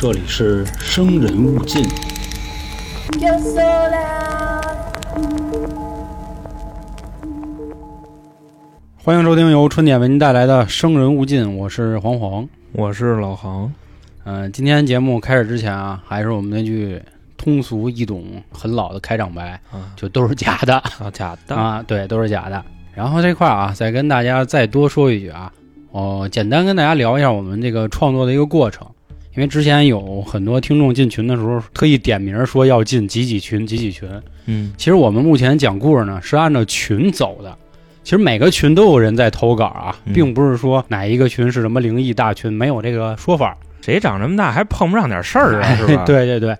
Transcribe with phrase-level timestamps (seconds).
[0.00, 1.82] 这里是生人勿近。
[3.18, 4.62] Yo sola.
[9.02, 12.48] 欢迎收听由春点为您带来的《生人勿近》，我是黄黄。
[12.70, 13.72] 我是老杭，
[14.22, 17.02] 嗯、今天节目开始之前啊，还是我们那句
[17.36, 22.64] 通俗易懂、很老的开场白，啊就都是假的啊，假的，啊，对，都是假的。
[22.94, 25.52] 然后这块儿啊，再跟大家再多说一句啊，
[25.90, 28.86] 哦，简单跟大家聊一下我们这个创作的一个过程。
[29.38, 34.08] 因为之前有很多听众进群的时候，特意点名说要进几几群、几几群。
[34.46, 37.56] 嗯其实我们目前讲故事呢是按照群走的。
[38.02, 43.56] 其实每个群都有人在投稿啊，嗯并不是说哪一个群是什么灵异大群，没有这个说法。
[43.80, 45.76] 谁长这么大还碰不上点事儿啊？
[45.76, 46.56] 是吧？， 对对对。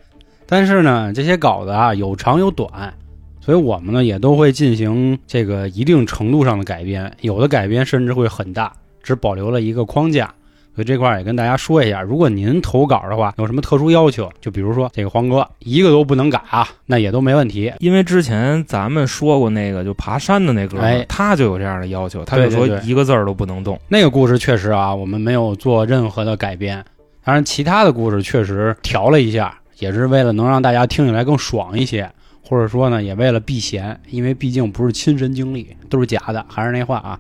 [0.47, 2.95] 但是呢，这些稿子啊有长有短，
[3.41, 10.33] 所以我们呢也都会进行这个一定程度上的改编，有的改编甚至会很大，只保留了一个框架。
[10.79, 17.73] 所以这块儿也跟大家说一下，如果您投稿的话，有什么特殊要求，就比如说这个黄哥一个都不能改啊，那也都没问题。
[17.81, 23.77] 因为之前咱们说过那个就爬山的那哥们儿，哎他就有这样的要求，他就说一个字儿都不能动。
[23.89, 26.77] 那个故事确实啊，我们没有做任何的改编。
[27.25, 32.09] 当然，其他的故事确实调了一下，也是为了能让大家听起来更爽一些，
[32.41, 36.47] 或者说呢，也为了避嫌，因为毕竟不是亲身经历，都是假的。
[36.49, 37.19] 还是那话啊，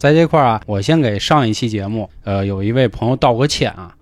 [0.00, 3.92] 在这块儿啊，我先给上一期节目，呃，有一位朋友道个歉啊，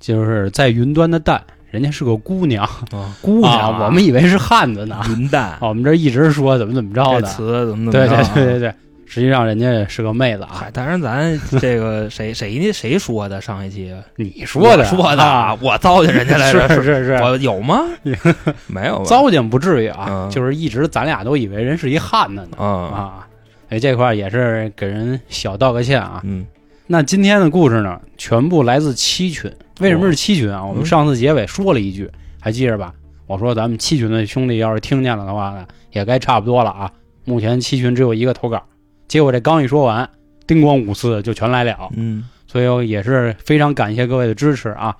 [0.00, 8.30] 就是在云端的蛋，人家是个姑娘啊，姑娘啊，我们以为是汉子呢，云蛋啊，我们这一直说怎么怎么着的，词怎么怎对对么着啊？
[8.34, 8.74] 对对对，
[9.06, 17.84] 实际上人家是个妹子啊嗨，，当然咱这个 谁谁谁说的上一期你说的我说的啊，我糟践人家来着，是是是，我有吗？
[18.66, 19.04] 没有吧？
[19.04, 23.28] 糟践不至于啊，嗯就是一直咱俩都以为人是一汉子呢、啊，啊，
[23.68, 26.20] 哎，这块儿也是给人小道个歉啊。
[26.24, 26.46] 嗯
[26.86, 29.50] 那今天的故事呢，全部来自七群。
[29.80, 30.62] 为什么是七群啊？
[30.62, 32.92] 我们嗯上次结尾说了一句，还记着吧？
[33.26, 36.92] 我说咱们七群的兄弟要是听见了的话呢，也该差不多了啊。
[37.24, 38.62] 目前七群只有一个投稿，
[39.08, 40.06] 结果这刚一说完，
[40.46, 44.94] 叮咣五四就全来了，嗯，所以也是非常感谢各位的支持啊。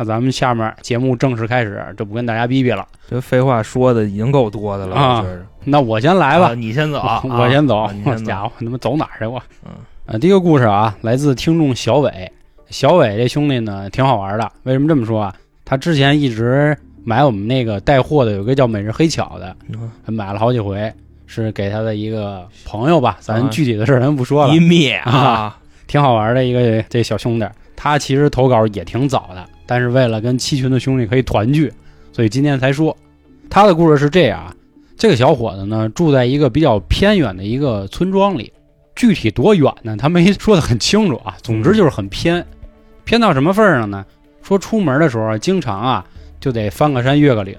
[0.00, 2.86] 那咱们下面节目正式开始，就不跟大家逼逼了。
[3.10, 5.28] 这废话说的已经够多的了，啊我
[5.64, 7.86] 那我先来吧，啊你先走啊， 我先走。
[8.02, 9.38] 好 家伙，他妈走哪儿去我？
[9.66, 9.72] 嗯
[10.06, 12.32] 呃，第一个故事啊，来自听众小伟。
[12.70, 14.50] 小伟这兄弟呢，挺好玩的。
[14.62, 15.34] 为什么这么说啊？
[15.66, 16.74] 他之前一直
[17.04, 20.90] 买我们那个带货的，有个叫每日黑巧的，嗯买了好几回，
[21.26, 24.58] 是给他的一个朋友吧，咱啊具体的事儿咱不说了一。
[24.58, 27.46] 灭啊， 挺好玩的一个这小兄弟。
[27.76, 31.72] 他其实投稿也挺早的，但是为了跟七群的兄弟可以团聚，
[32.12, 32.96] 所以今天才说。
[33.48, 34.52] 他的故事是这样啊，
[34.96, 38.52] 这个小伙子呢住在一个比较偏远的一个村庄里，
[38.96, 39.96] 具体多远呢？
[39.96, 41.36] 他没说的很清楚啊。
[41.40, 42.44] 总之就是很偏，
[43.04, 44.04] 偏到什么份儿上呢？
[44.42, 46.04] 说出门的时候啊，经常啊
[46.40, 47.54] 就得翻个山越个岭，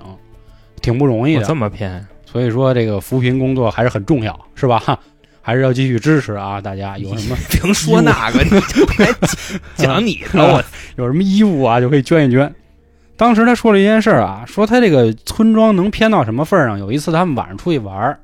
[0.81, 1.45] 挺不容易的。
[1.45, 4.99] 这么偏，所以说这个扶贫工作还是很重要，是吧？
[5.41, 6.61] 还是要继续支持啊！
[6.61, 9.07] 大家 有什么净说那个，你就别
[9.75, 10.63] 讲你的，我
[10.97, 12.53] 有什么衣物啊，就可以捐一捐。
[13.17, 16.79] 当时他说了一件事儿啊，说他这个村庄能偏到什么份儿上？
[16.79, 18.19] 有一次他们晚上出去玩儿，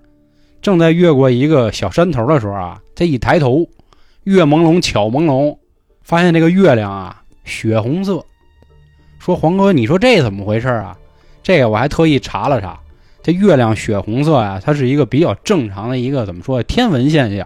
[0.61, 3.67] 正在越过一个小山头的时候啊，他一抬头，
[4.23, 5.57] 月朦胧巧朦胧，
[6.03, 8.23] 发现这个月亮啊血红色。
[9.19, 10.97] 说黄哥，你说这怎么回事啊？
[11.43, 12.79] 这个我还特意查了查，
[13.27, 17.45] 这月亮血红色呀、它是一个比较正常的一个怎么说天文现象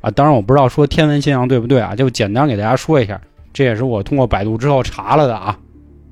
[0.00, 0.08] 啊。
[0.12, 3.20] 当然我不知道说天文现象对不对啊，就简单给大家说一下。
[3.52, 5.58] 这也是我通过百度之后查了的啊。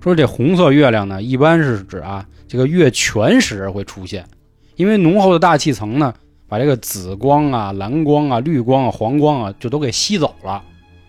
[0.03, 4.25] 说这红色月亮呢，一般是指啊这个月全食会出现，
[4.75, 6.12] 因为浓厚的大气层呢，
[6.49, 10.61] 把这个紫光啊、蓝光啊、绿光啊、黄光啊就都给吸走了，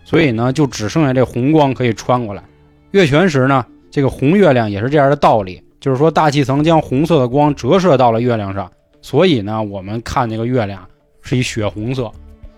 [0.04, 2.44] 所以呢就只剩下这红光可以穿过来。
[2.92, 10.84] 月全食呢，这个红月亮也是这样的道理，就是说大气层将红色的光折射到了月亮上，所以呢我们看那个月亮
[11.22, 12.10] 是一血红色。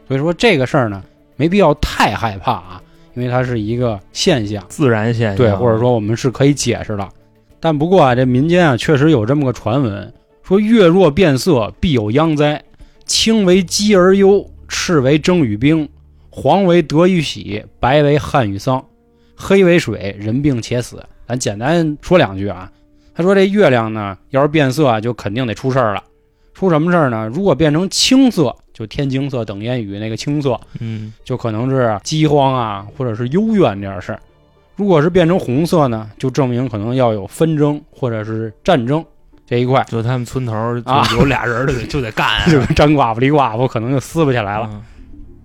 [0.09, 1.03] 所以说这个事儿呢
[1.37, 2.83] 没必要太害怕啊，
[3.15, 4.65] 因为它是一个现象。
[4.69, 7.09] 自然现象，对，或者说我们是可以解释的。
[7.61, 10.13] 但不过啊，这民间啊确实有这么个传闻，
[10.43, 12.63] 说月若变色必有殃灾，
[13.05, 15.87] 青为鸡而忧，赤为征与兵，
[16.31, 18.83] 黄为得与喜，白为旱与丧，
[19.37, 21.05] 黑为水，人病且死。
[21.29, 22.73] 咱简单说两句啊。
[23.15, 26.03] 他说这月亮呢，要是变色啊，就肯定得出事儿了。
[26.55, 27.31] 出什么事儿呢？
[27.33, 34.21] 如果变成青色，就天青色等烟雨那个青色，嗯，就可能是饥荒啊，或者是幽怨这样事儿。
[34.77, 39.05] 如果是变成红色呢，就证明可能要有纷争或者是战争
[39.47, 40.53] 这一块，就他们村头
[41.19, 44.83] 有俩人儿就得就得干啊， 这个张寡妇李寡妇可能就撕不起来了嗯。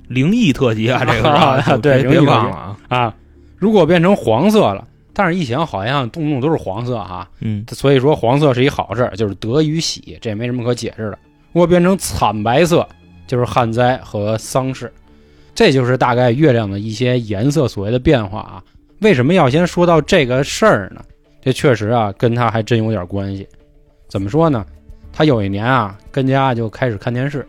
[0.07, 3.13] 灵异特辑啊，这个啊对别忘了啊，啊。
[3.57, 4.85] 如果变成黄色了，
[5.17, 11.17] 但是一想好像动不动都是黄色哈，嗯，所以说黄色是一好事，就是得与喜，这也没什么可解释的。
[11.53, 12.85] 如果变成惨白色，
[13.25, 14.91] 就是旱灾和丧事，
[15.55, 18.61] 这就是大概月亮的一些颜色所谓的变化啊。
[18.99, 21.01] 为什么要先说到这个事儿呢？
[21.41, 23.47] 这确实啊，跟他还真有点关系。
[24.09, 24.65] 怎么说呢？
[25.13, 27.47] 他有一年啊，跟家就开始看电视。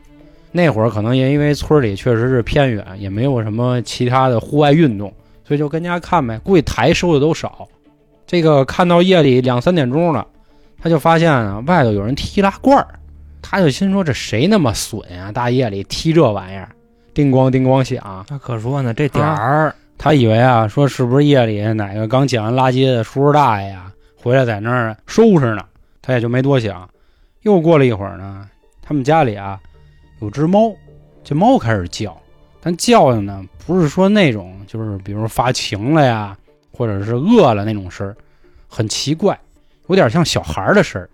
[0.52, 5.12] 那会儿可能也因为村里确实是偏远，也没有什么其他的户外运动，
[5.46, 6.38] 所以就跟家看呗。
[6.40, 7.68] 估计台收的都少。
[8.26, 10.26] 这个看到夜里两三点钟了，
[10.82, 12.88] 他就发现啊，外头有人踢拉罐儿，
[13.40, 15.30] 他就心说这谁那么损啊？
[15.30, 16.68] 大夜里踢这玩意儿，
[17.14, 18.26] 叮咣叮咣响。
[18.28, 25.64] 那可说呢，这点儿他以为啊，说是不是夜里哪个刚捡完垃圾的叔叔大爷呀，回来在那儿收拾呢？
[26.02, 26.88] 他也就没多想。
[27.42, 28.48] 又过了一会儿呢，
[28.82, 29.60] 他们家里啊
[30.20, 30.74] 有只猫，
[31.22, 32.20] 这猫开始叫，
[32.66, 36.36] 但叫的呢不是说那种就是比如发情了呀，
[36.72, 38.16] 或者是饿了那种声儿，
[38.66, 39.38] 很奇怪，
[39.86, 41.08] 有点像小孩儿的声儿，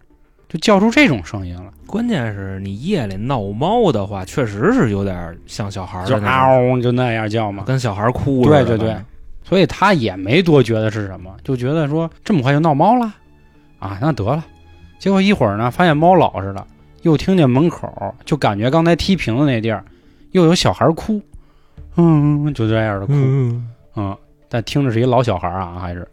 [0.48, 7.64] 就叫出这种声音了，关键是你夜里闹猫的话，确实是有点像小孩儿就嗷就那样叫嘛。
[7.66, 8.64] 跟小孩哭似的。
[8.64, 8.96] 对对对，
[9.44, 13.12] 所以他也没多觉得是什么，就觉得说这么快就闹猫了，
[13.78, 14.42] 啊，那得了。
[14.98, 16.66] 结果一会儿呢，发现猫老实了，
[17.02, 17.92] 又听见门口
[18.24, 19.84] 就感觉刚才踢瓶子那地儿
[20.30, 21.20] 又有小孩哭，
[21.96, 24.16] 嗯，就这样的哭，嗯，嗯，
[24.48, 26.06] 但听着是一老小孩啊，还是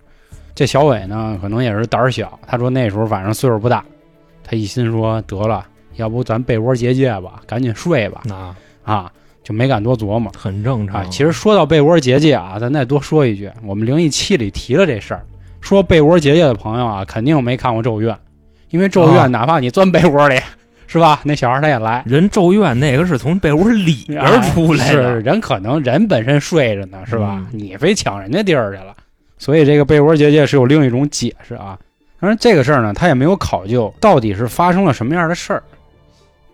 [0.53, 2.37] 这小伟呢，可能也是胆儿小。
[2.45, 3.83] 他说那时候反正岁数不大，
[4.43, 5.65] 他一心说得了，
[5.95, 9.11] 要不咱被窝结界吧，赶紧睡吧，那啊，
[9.43, 10.31] 就没敢多琢磨。
[10.37, 11.01] 很正常。
[11.01, 15.25] 啊，其实说到被窝结界啊，咱再多说一句，我们灵异期里提了这事儿，
[15.61, 18.13] 说被窝结界的朋友啊，肯定没看过《咒怨》，
[18.69, 20.35] 因为《咒怨》啊哪怕你钻被窝里，
[20.91, 21.21] 是吧？
[21.24, 27.38] 那小孩他也来，人咒怨那个是从被窝里 边出来是的，人可能人本身睡着呢，是吧？
[27.39, 28.95] 嗯你非抢人家地儿去了，
[29.38, 31.77] 所以这个被窝结界是有另一种解释啊。
[32.19, 35.63] 当然，这个事儿呢，他也没有考究到底是发生了什么样的事儿，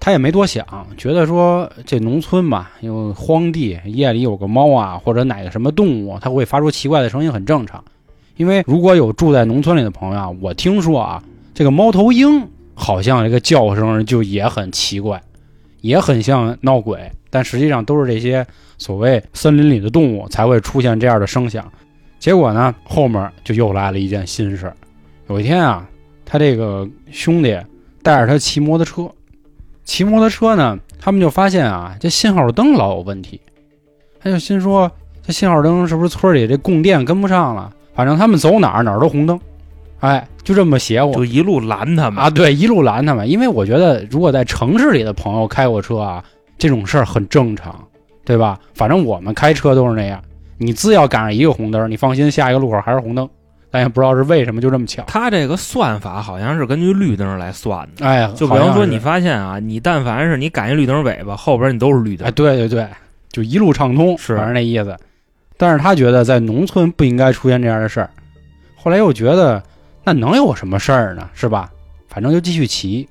[0.02, 0.66] 他也没多想，
[0.98, 7.84] 觉得说这农村嘛，有荒地，夜里有个猫啊，或者哪个什么动物，它会发出奇怪的声音，很正常。
[8.36, 11.24] 因为如果有住在农村里的朋友啊，我听说啊，
[11.54, 15.20] 这个猫头鹰好像这个叫声就也很奇怪，
[15.82, 18.46] 也很像闹鬼，但实际上都是这些
[18.78, 21.72] 所谓森林里的动物才会出现这样的声响。
[22.20, 24.72] 结果呢，后面就又来了一件新事。
[25.28, 25.88] 有一天啊，
[26.26, 27.58] 他这个兄弟
[28.04, 29.10] 带着他骑摩托车，
[29.84, 33.40] 骑摩托车呢，他们就发现啊，这信号灯老有问题。
[34.20, 34.92] 他就心说，
[35.26, 37.72] 这信号灯是不是村里这供电跟不上了？
[37.94, 39.40] 反正他们走哪儿哪儿都红灯，
[40.00, 42.30] 哎，就这么邪乎就一路拦他们啊！
[42.30, 46.24] 对，一路拦他们，因为我觉得如果在城市里的朋友开过车啊，
[46.58, 47.76] 这种事儿很正常，
[48.24, 48.60] 对吧？
[48.74, 50.22] 反正我们开车都是那样，
[50.58, 53.28] 你只要赶上一个红灯，你放心，下一个路口还是红灯。
[53.72, 55.04] 咱也不知道是为什么就这么巧。
[55.06, 58.06] 他这个算法好像是根据绿灯来算的。
[58.06, 62.32] 哎，就比方说你发现啊，你但凡是你赶一绿灯尾巴，后边你都是绿灯哎，。
[62.32, 62.88] 对对对，
[63.30, 64.96] 就一路畅通，是反正那意思。
[65.58, 68.10] 但是他觉得在农村不应该出现这样的事儿，
[68.78, 69.62] 后来又觉得
[70.06, 71.30] 那能有什么事儿呢？
[71.34, 71.70] 是吧？
[72.08, 73.10] 反正就继续骑，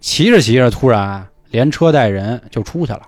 [0.00, 3.00] 骑着骑着，突然连车带人就出去了，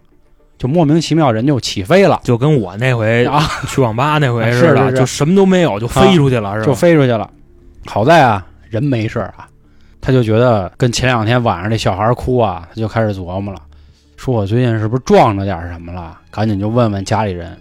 [0.59, 6.75] 就莫名其妙人就起飞了就跟我那回啊，去网吧那回似的，就什么都没有，就飞出去了，是就？
[6.75, 7.31] 飞出去了。
[7.87, 9.47] 好在啊，人没事儿啊，
[10.01, 13.61] 他就觉得跟前两天晚上这小孩哭啊，他就开始琢磨了，
[14.17, 16.19] 说我最近是不是撞着点什么了？
[16.31, 17.57] 赶紧就问问家里人，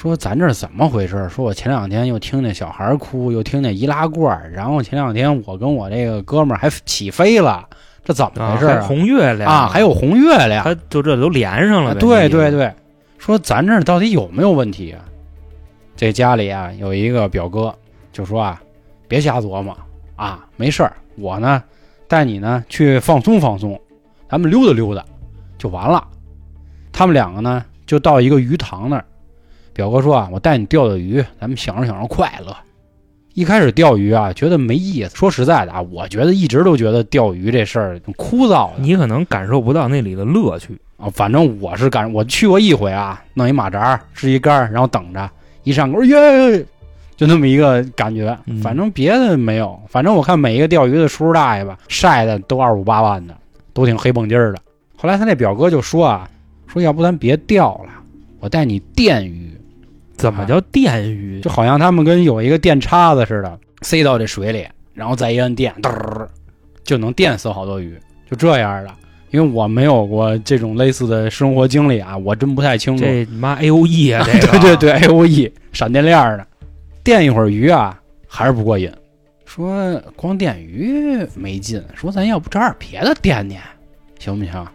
[0.00, 1.28] 说咱这是怎么回事？
[1.28, 7.68] 说我前两天又听见小孩哭，又听见易拉罐儿，然后前两天我跟我这个哥们儿还起飞了，
[8.04, 11.96] 这怎么啊，回事红月亮啊，还有红月亮，他就这都连上了啊。
[11.98, 12.72] 对对，对，
[13.18, 15.04] 说咱这到底有没有问题啊？
[15.96, 17.74] 这家里啊有一个表哥
[18.12, 18.62] 就说啊，
[19.08, 19.76] 别瞎琢磨
[20.14, 21.60] 啊，没事儿，我呢
[22.06, 23.76] 带你呢去放松放松，
[24.30, 25.04] 咱们溜达溜达
[25.58, 26.06] 就完了。
[26.92, 29.04] 他们两个呢就到一个鱼塘那儿，
[29.78, 32.52] 表哥说啊，我带你钓钓鱼，咱们享受享受快乐。
[33.34, 35.14] 一开始钓鱼啊，觉得没意思。
[35.14, 38.80] 说实在的啊，我觉得一直都觉得钓鱼这事儿挺枯燥的。
[38.80, 40.76] 你可能感受不到那里的乐趣。
[40.96, 45.30] 啊，反正我是感，我去过一回啊，弄一马扎，支一杆儿，然后等着，
[45.62, 46.66] 一上钩，耶，
[47.16, 48.60] 就那么一个感觉嗯。
[48.60, 53.36] 反正别的没有，反正我看每一个钓鱼的叔叔大爷吧，晒的都二五八万的，
[53.72, 54.58] 都挺黑蹦筋儿的。
[54.96, 56.28] 后来他那表哥就说啊，
[56.66, 57.92] 说要不咱别钓了，
[58.40, 59.48] 我带你电鱼，
[60.18, 61.40] 怎么叫电鱼？
[61.40, 66.28] 就好像他们跟有一个电叉子似的，塞到这水里，然后再一摁电，嘚儿
[66.84, 67.96] 就能电死好多鱼，
[68.30, 68.90] 就这样的。
[69.30, 73.04] 因为我没有过这种类似的生活经历啊，我真不太清楚。
[73.04, 76.46] 这妈 A O E 啊， 这个对对对，A O E 闪电链儿的，
[77.04, 78.90] 电一会儿鱼啊，还是不过瘾，
[79.44, 83.60] 说光电鱼没劲，说咱要不找点别的电电，
[84.18, 84.66] 行不行？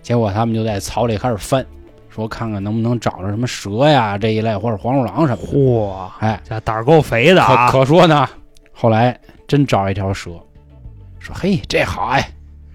[0.00, 1.66] 结果他们就在草里开始翻，
[2.18, 5.42] 说看看能不能找着什么蛇呀这一类，或者黄鼠狼什么的。
[5.46, 7.70] 嚯，哎，这胆儿够肥的可啊！
[7.70, 8.28] 可说呢，
[8.72, 10.32] 后来真找一条蛇，
[11.20, 12.28] 说嘿这好哎，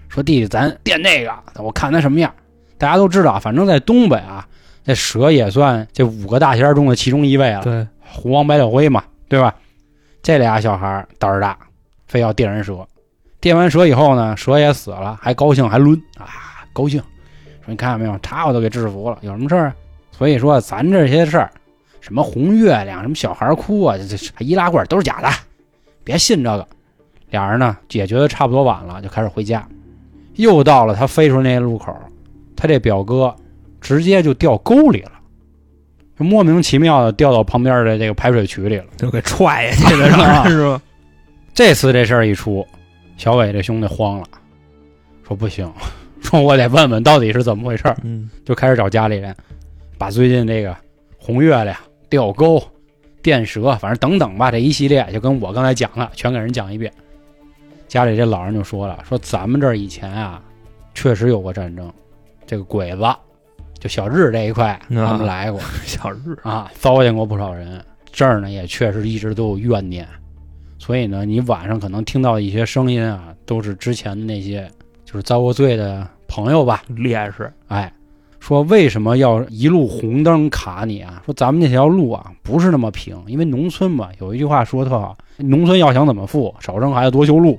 [0.08, 1.30] 说弟弟咱垫那个，
[1.62, 2.32] 我看它什么样。
[2.78, 4.48] 大家都知道，反正在东北啊，
[4.82, 7.62] 那蛇也算这五个大仙儿中的其中一位了。
[7.64, 9.54] 对，狐王白柳灰嘛，对吧？
[10.22, 11.54] 这俩小孩胆儿大，
[12.06, 12.78] 非要电人蛇。
[13.42, 17.02] 电完蛇以后呢，蛇也死了，还高兴还抡啊，高兴。
[17.64, 19.74] 说你看见没有，他我都给制服了，有什么事儿啊？
[20.10, 21.50] 所以说咱这些事儿，
[22.00, 25.28] 什么红月亮，什么小孩哭啊，这这易拉罐都是假的，
[26.04, 26.66] 别信这个。
[27.30, 29.66] 俩人呢解决的差不多晚了，就开始回家。
[30.34, 31.96] 又到了他飞出那路口，
[32.54, 33.34] 他这表哥
[33.80, 35.12] 直接就掉沟里了，
[36.18, 38.84] 就莫名其妙的掉到旁边的这个排水渠里了。
[38.96, 40.80] 就给踹下去了， 啊是吧？
[41.52, 42.64] 这次这事儿一出，
[43.16, 44.26] 小伟这兄弟慌了，
[45.26, 45.72] 说不行，
[46.24, 49.34] 说 我得问问到底是怎么回事儿，嗯，就开始找家里人，
[49.96, 50.76] 把最近这个
[51.18, 51.76] 红月亮、
[52.08, 52.62] 吊钩、
[53.22, 56.92] 电蛇，反正等等吧，这一系列就跟我刚才讲的全给人讲一遍。
[57.86, 60.42] 家里这老人就说了，说咱们这儿以前啊，
[60.94, 61.92] 确实有过战争，
[62.44, 63.02] 这个鬼子，
[63.78, 65.60] 就小日这一块，他们来过。
[65.86, 67.84] 小日啊，糟践过不少人。
[68.10, 70.08] 这儿呢也确实一直都有怨念，
[70.78, 74.68] 所以呢，你晚上可能听到一些声音啊，都是之前的那些
[75.04, 76.82] 就是遭过罪的朋友吧。
[76.88, 77.92] 烈士，哎，
[78.40, 81.22] 说为什么要一路红灯卡你啊？
[81.24, 87.56] 说咱们那条路啊不是那么平，因为农村嘛，有一句话说的特好，农村要想怎么富，少生孩子多修路，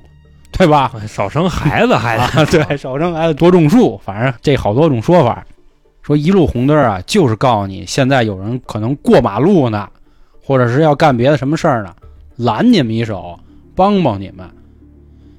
[0.52, 0.92] 对吧？
[1.08, 5.42] 少生孩子还啊， 对，少生孩子多种树，反正这好多种说法。
[6.02, 9.88] 说一路红灯啊，就是告诉你现在有人可能过马路呢，
[10.44, 11.96] 或者是要干别的什么事儿呢，
[12.36, 13.40] 拦你们一手，
[13.74, 14.46] 帮帮你们。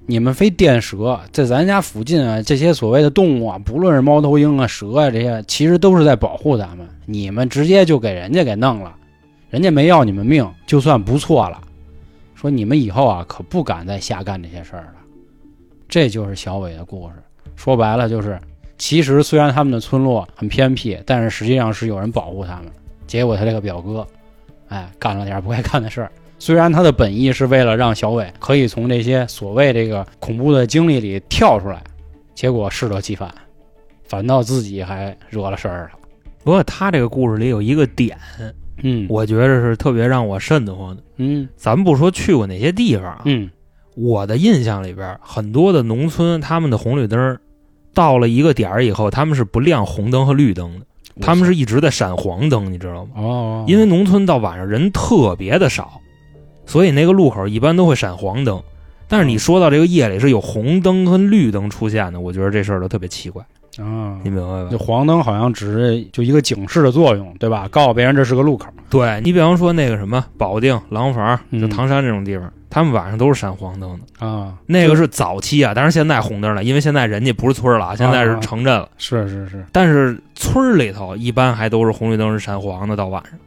[0.09, 6.87] 你们非电蛇，在咱家附近啊，这些所谓的动物啊，不论是猫头鹰啊、蛇啊这些，其实都是在保护咱们。
[7.05, 8.95] 你们直接就给人家给弄了，
[9.49, 11.61] 人家没要你们命，就算不错了。
[12.35, 14.93] 说你们以后啊，可不敢再瞎干这些事儿了。
[15.89, 17.15] 这就是小伟的故事。
[17.57, 18.39] 说白了就是，
[18.77, 22.67] 其实虽然他们的村落很偏僻，但是实际上是有人保护他们。
[23.07, 24.07] 结果他这个表哥，
[24.69, 26.11] 哎，干了点不该干的事儿。
[26.39, 31.83] 虽然他的本意是为了让小伟可以从这些所谓这个恐怖的经历里跳出来，
[32.35, 33.33] 结果适得其反，
[34.03, 35.99] 反倒自己还惹了事儿了。
[36.43, 38.17] 不过他这个故事里有一个点，
[38.83, 41.03] 嗯，我觉着是特别让我瘆得慌的。
[41.17, 43.49] 嗯咱们不说去过哪些地方啊，嗯
[43.95, 47.37] 我的印象里边，很多的农村他们的红绿灯
[47.95, 50.85] 到了一个点儿以后，他们是不亮红灯和绿灯的，
[51.19, 53.11] 他们是一直在闪黄灯，你知道吗？
[53.15, 55.99] 哦，因为农村到晚上人特别的少，
[56.67, 58.61] 所以那个路口一般都会闪黄灯。
[59.07, 63.41] 但是你说到这个夜里是有红灯和绿灯出现的，我觉得这事儿就特别奇怪，
[63.79, 64.77] 啊你，明白吧就？
[64.77, 67.69] 黄灯好像只是就一个警示的作用，对吧？
[67.71, 68.67] 告诉别人这是个路口。
[68.89, 74.25] 对你比方说那个什么保定、廊坊、嗯就唐山这种地方，他们晚上都是闪黄灯的。
[74.25, 78.89] 啊，那个是早期啊，但是现在红灯了，因为现在人家不是村儿了，现在是城镇了。
[78.97, 83.46] 是是是，但是村里头一般还都是红绿灯是闪黄的，到晚上，啊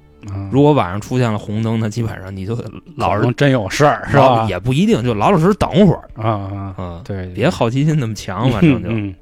[0.51, 2.57] 如果晚上出现了红灯，那基本上你就
[2.97, 4.47] 老是真有事儿是吧？
[4.49, 8.89] 也不一定，就老老实实等会儿，啊啊，嗯，对，别好奇心那么强，反正就。
[8.91, 9.15] 嗯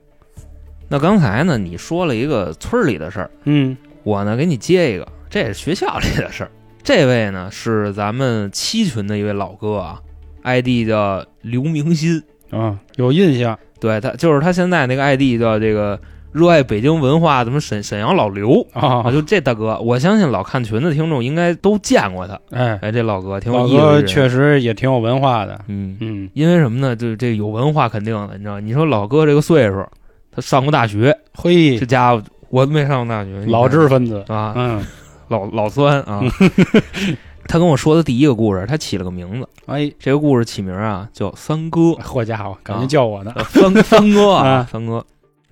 [0.91, 3.77] 那刚才呢，你说了一个村儿里的事儿，嗯。
[4.05, 6.51] 我呢给你接一个，这是学校里的事儿。
[6.83, 10.01] 这位呢是咱们七群的一位老哥啊
[10.45, 13.59] ，ID 叫刘明新，啊，有印象。
[13.79, 16.01] 对他就是他现在那个 ID 叫这个
[16.33, 18.67] 热爱北京文化，怎么沈沈阳老刘？
[18.73, 22.39] 啊，啊，就这大哥，我相信老看群的听众应该都见过他。
[22.51, 26.95] 哎，哎，这老哥挺有老意思确实也挺有文化的，嗯，嗯，因为什么呢？
[26.95, 28.61] 就这有文化肯定的，你知道？
[28.61, 29.87] 你说老哥这个岁数，
[30.31, 31.79] 他上过大学，嘿。
[31.79, 34.85] 这，家伙我没上过大学，老知识分子，啊，嗯，
[35.29, 36.21] 老老酸啊。
[37.51, 45.03] 他跟我说的第一个故事，他起了个名字，哎，这个故事起名啊叫三哥，好家伙，感觉叫我呢，叫三三哥啊啊， 三哥，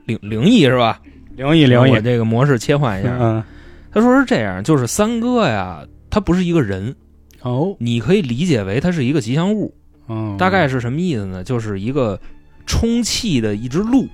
[0.06, 1.00] 灵灵异是吧？
[1.36, 3.14] 灵异灵异我，这个模式切换一下。
[3.20, 3.44] 嗯，
[3.92, 6.94] 他说是这样，就是三哥呀，他不是一个人，
[7.42, 9.75] 哦，你可以理解为他是一个吉祥物。
[10.08, 11.44] 嗯，大概是什么意思呢？
[11.44, 12.18] 就是一个
[12.64, 14.08] 充气的一只鹿，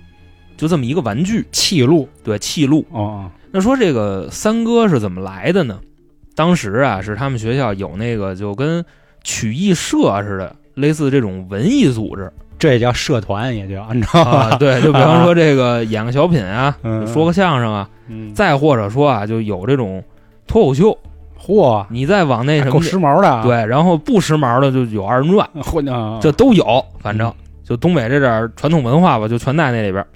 [0.56, 2.84] 就这么一个玩具，气鹿，对，气鹿。
[2.90, 5.78] 哦，那说这个三哥是怎么来的呢？
[6.34, 8.82] 当时啊，是他们学校有那个就跟
[9.22, 12.32] 曲艺社似的，类似这种文艺组织
[12.62, 14.50] 这也叫社团，也叫，你知道啊。
[14.50, 14.56] 吧？
[14.60, 20.00] 对，就比方说这个演个小品啊，嗯说个相声啊，嗯，再或者说啊，就有这种
[20.46, 20.96] 脱口秀
[21.44, 23.42] 嚯，你再往那什够么，时髦的啊！
[23.42, 26.64] 对，然后不时髦的就有二人转， 混啊，这都有，
[27.00, 30.06] 反正嗯就东北这点传统文化吧，就全在那里边。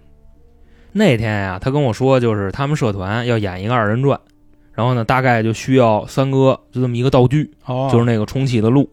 [0.92, 4.20] 那天呀，他跟我说，就是他们社团要演一个二人转，
[4.72, 8.88] 然后呢，大概就需要三哥就这么一个道具，哦，就是那个充气的鹿。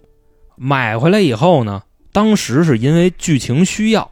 [0.55, 4.09] 买回来以后呢，当时是因为剧情需要，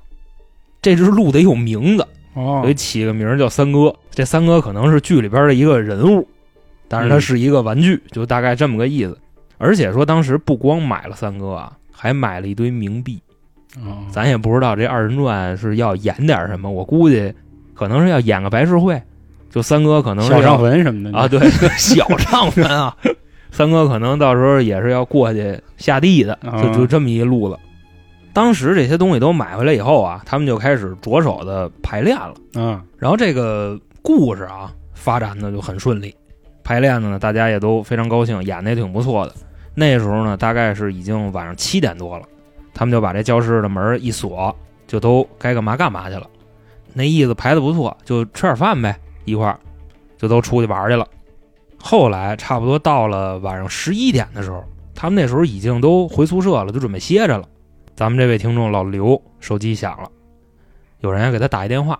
[0.81, 3.95] 这只鹿得有名字，哦所以起个名叫三哥。
[4.09, 6.27] 这三哥可能是剧里边的一个人物，
[6.89, 9.17] 但是他嗯是一个玩具，就大概这么个意思。
[9.57, 13.21] 而且说当时不光买了三哥啊，还买了一堆冥币。
[13.77, 17.33] 哦咱也不知道这二人转是要演点什么，我估计
[17.73, 19.01] 可能是要演个白事会，
[19.49, 21.39] 就三哥可能是小上坟什么的啊，，对，
[21.77, 22.97] 小上坟啊，
[23.51, 27.57] 三哥可能到时候也是要过去下地的，啊就就这么一路子。
[28.33, 32.33] 当时这些东西都买回来以后啊，他们就开始着手的排练了。
[32.53, 36.15] 嗯然后这个故事啊发展的就很顺利，
[36.63, 39.33] 排练的呢大家也都非常高兴，演的也挺不错的。
[39.73, 42.25] 那时候呢大概是已经晚上七点多了，
[42.73, 44.55] 他们就把这教室的门一锁，
[44.87, 46.27] 就都该干嘛干嘛去了。
[46.93, 48.95] 那意思排的不错，就吃点饭呗，
[49.25, 49.59] 一块儿
[50.17, 51.07] 就都出去玩去了。
[51.77, 57.47] 后来差不多到了晚上十一点的时候，他们那时候已经都回宿舍了，就准备歇着了。
[58.01, 60.09] 咱们这位听众老刘手机响了，
[61.01, 61.99] 有人要给他打一电话。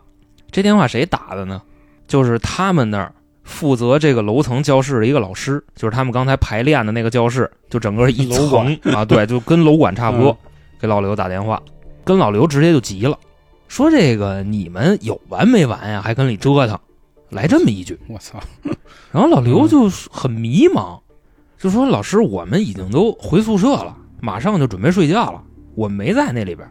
[0.49, 1.61] 这电话谁打的呢？
[2.07, 10.35] 就是他们那儿负责这个楼层教室的一个老师，就是他们刚才排练的那个教室，就整个一层啊，对，就跟楼管差不多。
[10.79, 11.61] 给老刘打电话，
[12.03, 13.15] 跟老刘直接就急了，
[13.67, 16.01] 说这个你们有完没完呀？
[16.01, 16.79] 还跟里折腾，
[17.29, 17.95] 来这么一句。
[18.07, 18.39] 我操，
[19.11, 20.99] 然后老刘就很迷茫，
[21.59, 25.43] 就说：“老师，我们已经都回宿舍了，马上就准备睡觉了，
[25.81, 26.67] 我没在那里边。”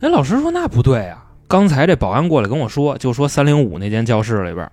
[0.00, 4.70] 哎，老师说：“那不对啊，刚才这保安过来跟我说，就说三零五那间教室里边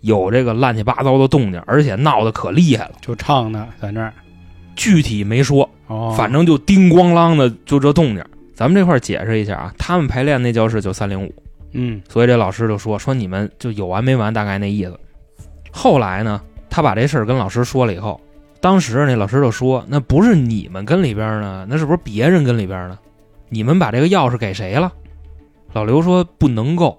[0.00, 2.92] 有这个乱七八糟的动静，而且闹得可厉害了。
[3.00, 4.12] 就唱呢，在那儿
[4.74, 8.24] 具体没说，哦，反正就叮咣啷的就这动静。
[8.54, 11.34] 咱们这块儿解释一下啊，他们排练那教室就三零五，
[11.72, 14.98] 嗯所以这老师就说说你们就有完没完，大概那意思。
[15.70, 16.40] 后来呢，
[16.70, 18.18] 他把这事儿跟老师说了以后，
[18.62, 22.96] 当时那老师就说：“那不是你们跟里边呢，那是不是别人跟里边呢？
[23.48, 24.92] 你们把这个钥匙给谁了？”
[25.74, 26.96] 老刘说：“不能够。”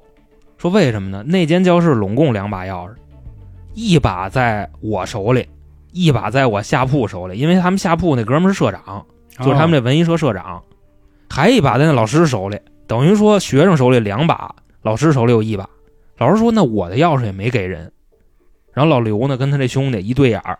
[0.59, 1.23] 说为什么呢？
[1.23, 2.93] 那间教室拢共两把钥匙，
[3.73, 5.47] 一把在我手里，
[5.93, 9.05] 一把在我下铺手里，因为他们下铺那哥们是社长，
[9.39, 10.61] 就是他们这这文艺社社长，
[11.29, 15.69] 还一把在那老师手里，等于说学生手里两把，老师手里有一把。
[16.17, 17.89] 老师说：“那我的钥匙也没给人。”
[18.73, 20.59] 然后老刘呢跟他这兄弟一对眼儿，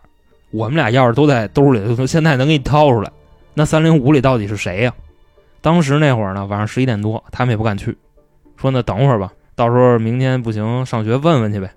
[0.53, 3.11] 我们俩钥匙都在兜里，现在能给你掏出来。
[3.55, 4.93] 那三零五里到底是谁呀、
[5.61, 7.97] 当时那会儿呢，晚上十一点多，他们也不敢去，
[8.55, 11.69] 说那等会儿吧，到时候明天不行上学问问去呗。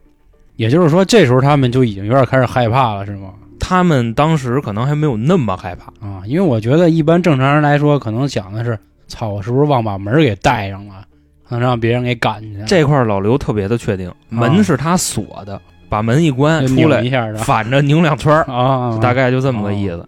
[0.57, 3.31] 也就是说，这时候他们就已经有点开始害怕了，是吗？
[3.59, 11.05] 他们当时可能还没有那么害怕，啊，因为我觉得一般正常人来说，可能想的是，操，我是不是忘把门给带上了，
[11.49, 12.63] 能让别人给赶去？
[12.67, 17.03] 这块老刘特别的确定，门是他锁的，把门一关出来
[17.37, 20.07] 反着拧两圈儿，啊，大概就这么个意思。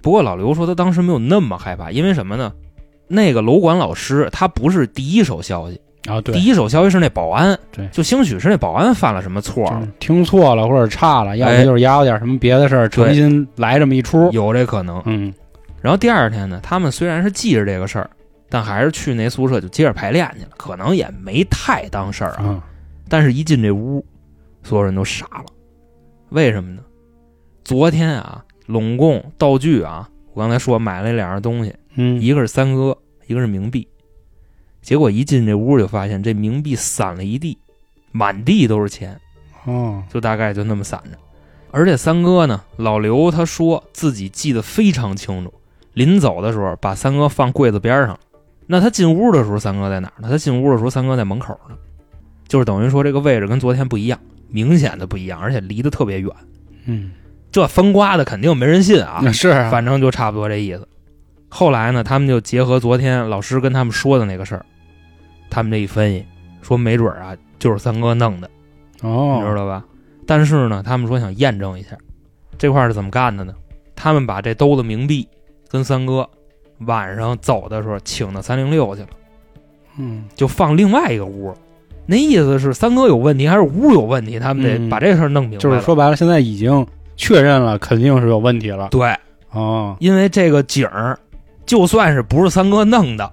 [0.00, 2.52] 不过老刘说他当时没有那么害怕，因为什么呢？
[3.08, 14.30] 那个楼管老师他不是第一手消息，啊，对第，一手消息是那保安，对就兴许是那保安犯了什么错了，听错了或者差了，要哎不就是压有点什么别的事儿，诚心来这么一出。
[14.30, 15.02] 有这可能。
[15.06, 15.32] 嗯，
[15.80, 18.08] 然后第二天呢，他们虽然是记着这个事儿，
[18.48, 22.44] 但还是去那宿舍就接着排练去了，可能也没太当事儿啊。
[22.44, 22.62] 啊，
[23.08, 24.04] 但是，一进这屋，
[24.68, 25.46] 所有人都傻了。
[26.28, 26.82] 为什么呢？
[27.64, 33.88] 昨天啊，拢共道具啊，我刚才说买了两样东西，嗯，一个是三哥，一个是冥币。
[34.82, 37.56] 结果一进这屋就发现这冥币散了一地，
[38.12, 39.18] 满地都是钱，
[39.64, 41.16] 哦，就大概就那么散着。
[41.70, 45.54] 而且三哥呢，老刘他说自己记得非常清楚，
[45.94, 48.20] 临走的时候把三哥放柜子边上了。
[48.66, 50.28] 那他进屋的时候，三哥在哪儿呢？
[50.28, 51.76] 他进屋的时候，三哥在门口呢，
[52.46, 56.30] 就是等于说这个位置跟昨天不一样，明显的不一样，而且离得特别远。
[56.86, 57.12] 嗯，
[57.52, 60.86] 这风刮的肯定没人信啊，那是啊，反正就差不多这意思。
[61.48, 64.64] 后来呢，他们就结合昨天老师跟他们说的那个事儿，
[65.48, 66.24] 他们这一分析，
[66.62, 68.50] 说没准儿啊就是三哥弄的，
[69.02, 69.84] 哦，你知道吧？
[70.26, 71.96] 但是呢，他们说想验证一下，
[72.58, 73.54] 这块儿是怎么干的呢？
[73.96, 75.26] 他们把这兜子冥币
[75.68, 76.28] 跟三哥
[76.80, 79.08] 晚上走的时候请到三零六去了，
[79.96, 81.54] 嗯，就放另外一个屋。
[82.10, 84.38] 那意思是三哥有问题还是屋有问题？
[84.38, 85.60] 他们得嗯把这事儿弄明白了。
[85.60, 88.88] 就是说白了，现在已经确认了，肯定是有问题了。
[88.90, 89.14] 对，
[89.50, 91.18] 哦，因为这个景儿，
[91.66, 93.30] 就算是不是三哥弄的，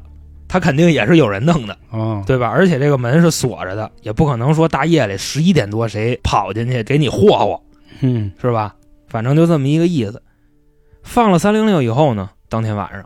[0.47, 1.77] 他肯定也是有人弄的。
[1.89, 2.49] 哦，对吧？
[2.49, 7.61] 而且这个门是锁着的，也不可能说大夜里十一点多谁跑进去给你霍霍，
[8.01, 8.75] 嗯，是吧？
[9.07, 10.21] 反反正就这么一个意思。
[11.01, 13.01] 放了三零六以后呢，当天晚上，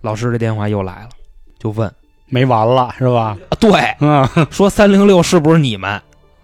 [0.00, 1.10] 老师的电话又来了，
[1.56, 1.88] 就问
[2.32, 3.36] 没完了是吧？
[3.50, 5.90] 啊，对，嗯说三零六是不是你们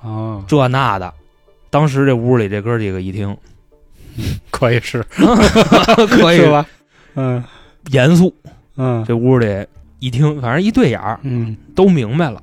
[0.02, 1.10] 啊，这那的？
[1.70, 3.34] 当时这屋里这哥几个一听，
[4.50, 5.02] 可以是
[6.10, 6.66] 可以是吧？
[7.14, 7.42] 嗯
[7.90, 8.34] 严肃，
[8.76, 9.66] 嗯这屋里
[9.98, 12.42] 一听，反正一对眼儿嗯，都明白了。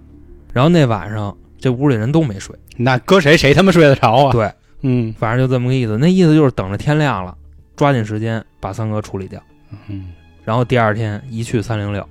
[0.52, 4.32] 然后那晚上这屋里人都没睡，那搁谁谁他妈睡得着啊？
[4.34, 6.00] 对，嗯反正就这么个意思。
[6.00, 7.38] 那意思就是等着天亮了，
[7.76, 9.40] 抓紧时间把三哥处理掉。
[9.88, 12.08] 嗯，然后第二天一去三零六，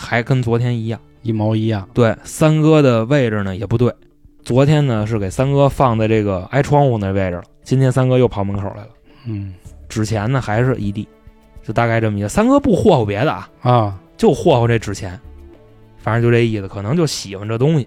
[0.00, 0.98] 还跟昨天一样。
[1.22, 1.86] 一毛一样。
[1.92, 3.94] 对，三哥的位置呢也不对，
[4.42, 8.88] 昨天呢是给三哥放在这个挨窗户那位置了，今天三哥又跑门口来了。
[9.26, 9.52] 嗯
[9.86, 11.06] 纸钱呢还是一地，
[11.62, 12.28] 就大概这么一个。
[12.28, 15.20] 三哥不霍霍别的啊，啊，就霍霍这纸钱，
[15.98, 17.86] 反正就这意思，可能就喜欢这东西。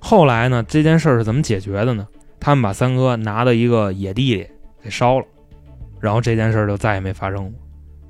[0.00, 2.04] 后来呢，这件事儿是怎么解决的呢？
[2.40, 4.46] 他们把三哥拿到一个野地里
[4.82, 5.26] 给烧了，
[6.00, 7.52] 然后这件事儿就再也没发生过。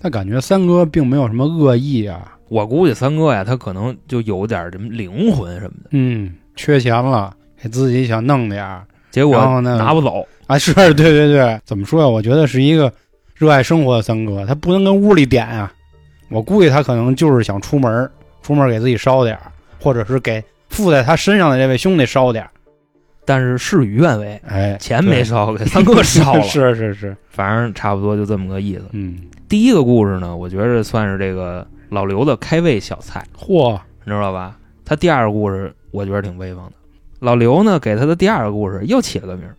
[0.00, 2.38] 但感觉三哥并没有什么恶意啊。
[2.50, 7.32] 我估计三哥呀，他可能就有点什么灵魂什么的，嗯，缺钱了，
[7.62, 8.82] 给自己想弄点儿
[9.12, 10.26] 结果拿不走。
[10.48, 10.58] 啊。
[10.58, 12.08] 是对对对，怎么说呀？
[12.08, 12.92] 我觉得是一个
[13.36, 15.72] 热爱生活的三哥，他不能跟屋里点啊。
[16.28, 18.10] 我估计他可能就是想出门，
[18.42, 22.50] 出门给自己烧点儿，或者是给附在他身上的这位兄弟烧点儿。
[23.24, 26.42] 但是事与愿违，哎，钱没烧，给三哥烧了。
[26.50, 28.82] 是是是，反正差不多就这么个意思。
[28.90, 34.56] 嗯，第一个故事呢，我觉得算是这个老刘的开胃小菜，嚯，你知道吧？
[34.84, 36.72] 他第二个故事我觉得挺威风的。
[37.18, 39.54] 老刘呢给他的第二个故事又起了个名儿，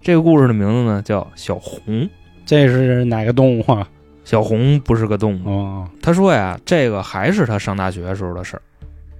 [0.00, 2.08] 这个故事的名字呢叫小红。
[2.44, 3.88] 这是哪个动物啊？
[4.24, 8.62] 小红不是个动物，哦，他说呀，这个还是他上大学时候的事儿。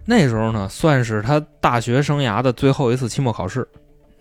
[0.06, 3.66] 那时候呢，算是他大学生涯的最后一次期末考试，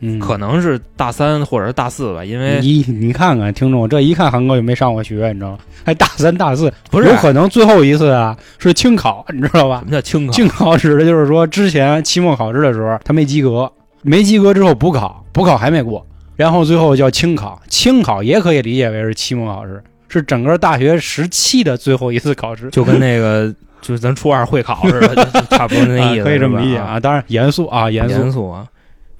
[0.06, 5.60] 嗯，可能是大三或者是大四吧，因为你你看看听众，这一看韩哥就没上过学，你知道吗？
[5.86, 9.86] 还大三大四，不是有可能最后一次啊是清考，你知道吧什？
[9.86, 10.34] 么叫清考？
[10.34, 22.70] 清考指的就是说之前期末考试的时候他没及格，没及格之后补考，补考还没过，然后最后叫清考，清考也可以理解为是期末考试，是整个大学时期的最后一次考试。
[22.72, 25.16] 就跟那个就是咱初二会考似的，
[25.50, 27.00] 差不多那意思， 啊可以这么理解啊。
[27.00, 28.66] 当然严肃啊，严肃严肃啊。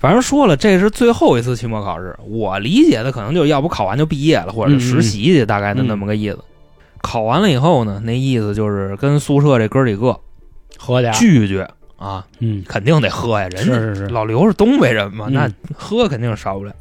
[0.04, 2.14] 反正说了，这是最后一次期末考试。
[2.28, 6.40] 我理解的可能就是要不考完就毕业了，或者是实习去，大概的那么个意思。
[7.02, 10.20] 考完了以后呢，那意思就是跟宿舍这哥几个
[10.78, 13.48] 喝点，聚聚啊，嗯，肯定得喝呀。
[13.48, 16.74] 人家是是是，老刘是东北人嘛，嗯那喝肯定少不了。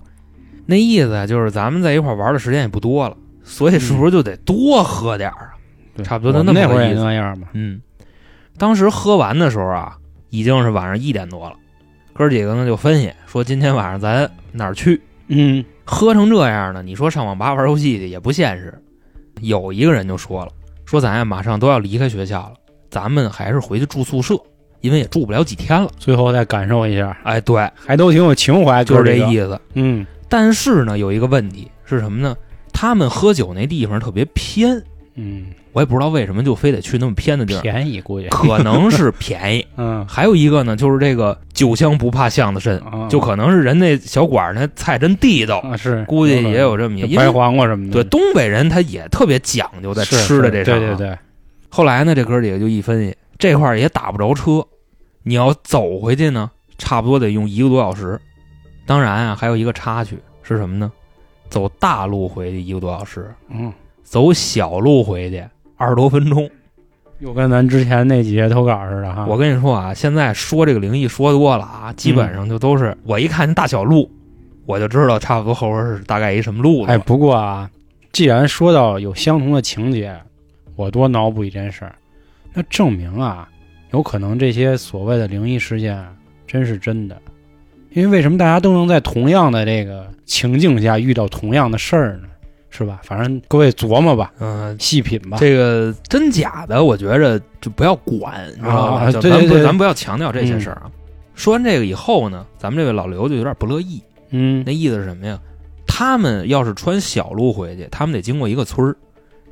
[0.66, 5.54] 那意思啊，就是咱们在一块玩的时间也不多了，所以是不是就得多喝点儿啊？
[5.94, 7.46] 对差不多我们那会儿也就那么个意思那样嘛。
[7.52, 7.80] 嗯，
[8.58, 9.96] 当时喝完的时候啊，
[10.30, 11.54] 已经是晚上一点多了。
[12.12, 15.00] 哥几个呢就分析说，今天晚上咱哪儿去？
[15.28, 18.72] 嗯喝成这样呢，你说上网吧玩游戏去也不现实。
[19.40, 20.52] 有一个人就说了，
[20.84, 22.54] 说咱呀马上都要离开学校了，
[22.90, 24.38] 咱们还是回去住宿舍，
[24.80, 25.90] 因为也住不了几天了。
[25.96, 29.16] 最后再感受一下，哎，对，还都挺有情怀，就是这。
[29.28, 29.58] 意思。
[29.74, 32.36] 嗯但是呢，有一个问题是什么呢？
[32.72, 34.82] 他们喝酒那地方特别偏，
[35.14, 38.28] 嗯，我也不知道为什么就非得去那么偏的地儿，便宜估计。
[38.28, 39.66] 可能是便宜。
[39.76, 47.06] 嗯还有一个呢，就是这个酒香不怕巷子深，啊，就可能是人那小馆儿那菜真地道，啊是，估计也有这么一个。
[47.08, 47.92] 因白黄瓜什么的。
[47.92, 51.08] 对东北人他也特别讲究在吃的这上、是对对。
[51.08, 51.18] 对，
[51.68, 54.66] 后来呢，这哥几个就一分析，这块儿也打不着车，
[55.22, 58.18] 你要走回去呢，差不多得用一个多小时。
[58.86, 60.90] 当然啊，还有一个插曲是什么呢？
[61.48, 63.70] 走大路回去一个多小时，嗯，
[64.12, 65.42] 走小路回去
[65.78, 66.50] 二十多分钟。
[67.20, 69.24] 又跟咱之前那几节投稿似的哈。
[69.26, 74.10] 我跟你说啊，现在说这个灵异说多了啊，基本上就都是、我一看大小路，
[74.66, 76.98] 我就知道差不多后边是大概一什么路了。
[76.98, 77.70] 不过啊，
[78.12, 80.14] 既然说到有相同的情节，
[80.76, 81.94] 我多脑补一件事儿，
[82.52, 83.48] 那证明啊，
[83.92, 86.12] 有可能这些所谓的灵异事件啊，
[86.46, 87.16] 真是真的。
[87.92, 92.28] 因为为什么大家都能在同样的这个情境下遇到同样的事儿呢？
[92.74, 93.00] 是吧？
[93.04, 95.36] 反正各位琢磨吧，嗯、细品吧。
[95.38, 99.02] 这个真假的，我觉着就不要管，你知道吧？
[99.02, 100.90] 啊就咱咱不要强调这些事儿啊。
[101.34, 105.38] 说完这个以后呢，咱们这位老刘就有点不乐意，嗯那意思是什么呀？
[105.86, 108.96] 他们要是穿小路回去，他们得经过一个村儿，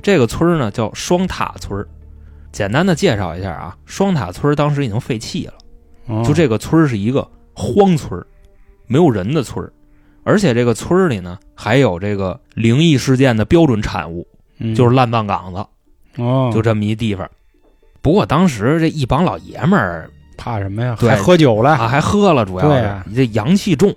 [0.01, 1.87] 这个村儿呢叫双塔村儿。
[2.51, 5.53] 简单的介绍一下啊，双塔村儿当时已经废弃了，
[6.07, 8.25] 哦就这个村儿是一个荒村儿，
[8.87, 9.71] 没有人的村儿，
[10.23, 14.27] 而且这个村里呢还有这个灵异事件的标准产物，
[14.59, 15.65] 嗯就是烂葬岗子。
[16.21, 17.29] 哦，就这么一地方。
[18.01, 20.95] 不过当时这一帮老爷们儿怕什么呀？
[20.99, 21.71] 还喝酒了。
[21.71, 23.95] 啊，还喝了，主要是、啊你这阳气重，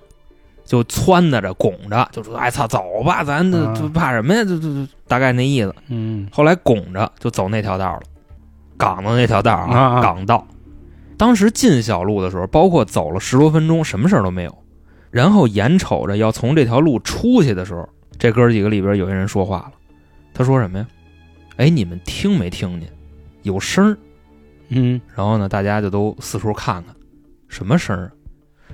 [0.64, 4.44] 就撺掇着拱着，就说：“哎操，走吧，咱这啊怕什么呀？
[4.44, 5.74] 就就就大概那意思。
[5.88, 8.02] 嗯”后来拱着就走那条道了，
[8.76, 10.46] 岗子那条道啊啊港道。
[11.16, 14.58] 当时进小路的时候，包括走了十多分钟，什么事儿都没有。
[15.14, 19.72] 然后眼瞅着要从这条路出去的时候，这哥几个里边有些人说话了，
[20.34, 20.86] 他说什么呀？
[21.56, 22.90] 哎，你们听没听见？
[23.42, 23.96] 有声儿。
[24.70, 26.92] 嗯然后呢，大家就都四处看看，
[27.46, 28.10] 什么声儿啊？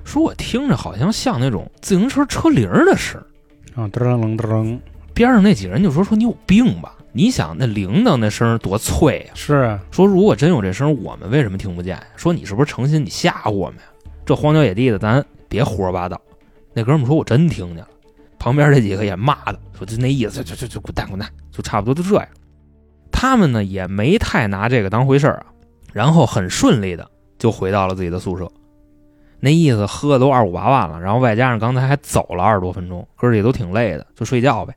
[0.03, 3.79] 说我听着好像像那种自行车车铃儿的声儿。
[3.79, 4.79] 啊，噔噔噔，
[5.13, 6.95] 边上那几个人就说：“说你有病吧？
[7.11, 12.01] 你想那铃铛那声儿多脆呀、是啊，说如果真有这声儿，我们为什么听不见？
[12.15, 13.83] 说你是不是诚心你吓唬我们呀？
[14.25, 16.19] 这荒郊野地的，咱别胡说八道。
[16.73, 17.87] 那哥们说我真听见了，
[18.39, 22.27] 旁边这几个也骂他，说就那意思，就就就就滚蛋滚蛋，就差不多就这样。
[23.11, 25.45] 他们呢也没太拿这个当回事儿啊，
[25.93, 28.49] 然后很顺利的就回到了自己的宿舍。
[29.39, 34.73] 那意思喝的都二五八万了，然后外加上刚才还走了二十多分钟，哥儿几个都挺累的，就睡觉呗，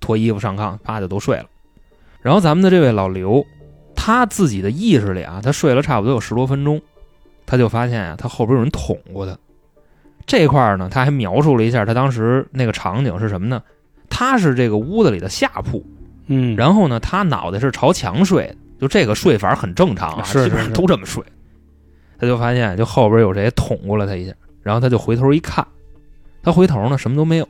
[0.00, 1.46] 脱衣服上炕，啪就都睡了。
[2.22, 3.44] 然后咱们的这位老刘，
[3.94, 6.80] 他自己的意识里啊，他睡了差不多有十多分钟，
[7.44, 9.38] 他就发现啊，他后边有人捅过他。
[10.26, 13.62] 这块儿呢，他还描述了一下他当时那个场景是什么呢？
[14.10, 15.84] 他是这个屋子里的下铺，
[16.26, 21.22] 嗯，然后呢，他脑袋是朝墙睡的，就这个睡法很正常啊，是基本上都这么睡。
[22.18, 25.64] 他就发现，就后边有谁捅过了他一下，然后他就回头一看，
[26.42, 27.46] 他回头呢什么都没有，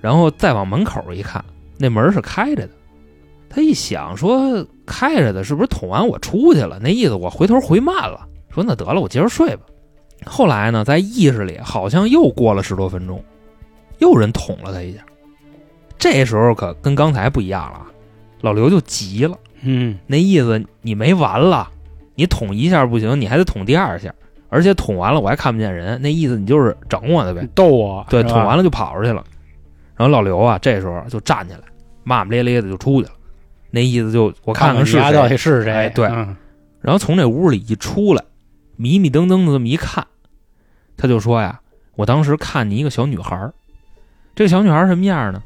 [0.00, 1.44] 然后再往门口一看，
[1.78, 2.70] 那门是开着的。
[3.48, 6.80] 他一想说，开着的是不是捅完我出去了？
[6.82, 8.26] 那意思我回头回慢了。
[8.50, 9.62] 说那得了，我接着睡吧。
[10.26, 13.22] 后来呢，在意识里好像又过了十多分钟，
[13.98, 15.00] 又人捅了他一下。
[15.98, 17.86] 这时候可跟刚才不一样了啊，
[18.40, 21.70] 老刘就急了，嗯那意思你没完了，
[22.14, 24.12] 你捅一下不行，你还得捅第二下，
[24.48, 27.48] 而且捅完了我还看不见人，那意思你就是整我的呗。
[27.54, 29.24] 逗我，对，捅完了就跑出去了。
[29.96, 31.60] 然后老刘啊，这时候就站起来，
[32.02, 33.14] 骂骂咧咧的就出去了，
[33.70, 35.36] 那意思就我看看是谁到底谁。
[35.36, 35.72] 是谁？
[35.72, 36.36] 哎对嗯
[36.80, 38.22] 然后从这屋里一出来，
[38.76, 40.06] 迷迷瞪瞪的这么一看，
[40.96, 41.60] 他就说呀
[41.96, 43.52] ：“我当时看见一个小女孩儿，
[44.34, 45.42] 这个小女孩儿什么样呢？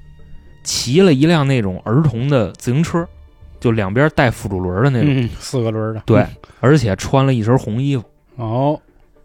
[0.64, 3.06] 骑了一辆那种儿童的自行车，
[3.58, 6.26] 就两边带辅助轮的那种，嗯，四个轮的，对，
[6.60, 8.04] 而且穿了一身红衣服。
[8.36, 8.78] 哦，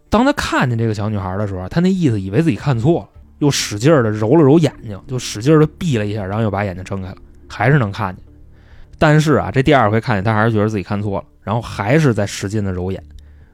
[0.08, 3.08] 当他看见这个小女孩的时候，他那意思以为自己看错了，
[3.40, 7.16] 又使劲的揉了揉眼睛，就使劲的闭了一下，然后又把眼睛睁开了，
[7.48, 8.24] 还是能看见。
[8.98, 13.02] 但是啊，这第二回看见他还是觉得自己看错了，然后还是在使劲的揉眼，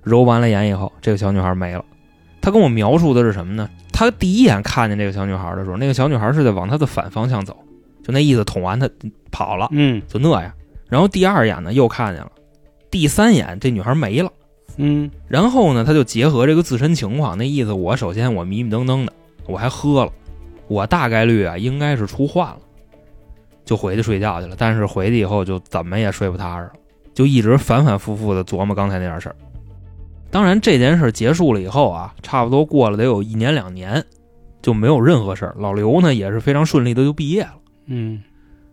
[0.02, 1.85] 揉完了眼以后，这个小女孩没了。
[2.40, 3.68] 他跟我描述的是什么呢？
[3.92, 7.55] 他第一眼看见这个小女孩的时候，那个小女孩是在往他的反方向走，
[8.03, 8.88] 就那意思，捅完他
[9.31, 10.53] 跑了，嗯就那样。
[10.88, 12.33] 然后第二眼呢又看见了，
[12.90, 14.33] 第三眼这女孩没了。
[14.76, 19.12] 嗯然后呢，他就结合这个自身情况，那意思我首先我迷迷瞪瞪的，
[19.46, 20.12] 我还喝了，
[20.68, 22.59] 我大概率啊应该是出幻了，
[23.66, 24.55] 就回去睡觉去了。
[24.57, 26.72] 但是回去以后就怎么也睡不踏实了，
[27.12, 29.37] 就一直反反复复的琢磨刚才那点事儿。
[30.30, 34.04] 当然这件事结束了以后啊，差不多过了得有一年两年，
[34.62, 35.54] 就没有任何事儿。
[35.58, 37.54] 老刘呢也是非常顺利的就毕业了。
[37.86, 38.22] 嗯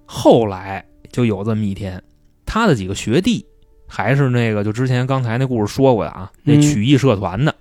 [0.06, 2.02] 后来就有这么一天，
[2.46, 3.46] 他的几个学弟，
[3.88, 7.54] 还是那个就之前刚才那故事说过的啊，那嗯曲艺社团的、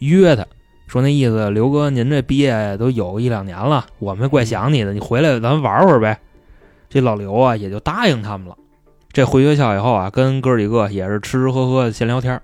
[0.00, 0.44] 约他
[0.86, 6.18] 说那意思，刘哥您这毕业都有一两年了，我们怪想你的，你回来咱玩会儿呗。
[6.90, 8.56] 这老刘啊也就答应他们了。
[9.12, 12.42] 这回学校以后啊，跟哥几个也是吃吃喝喝的闲聊天儿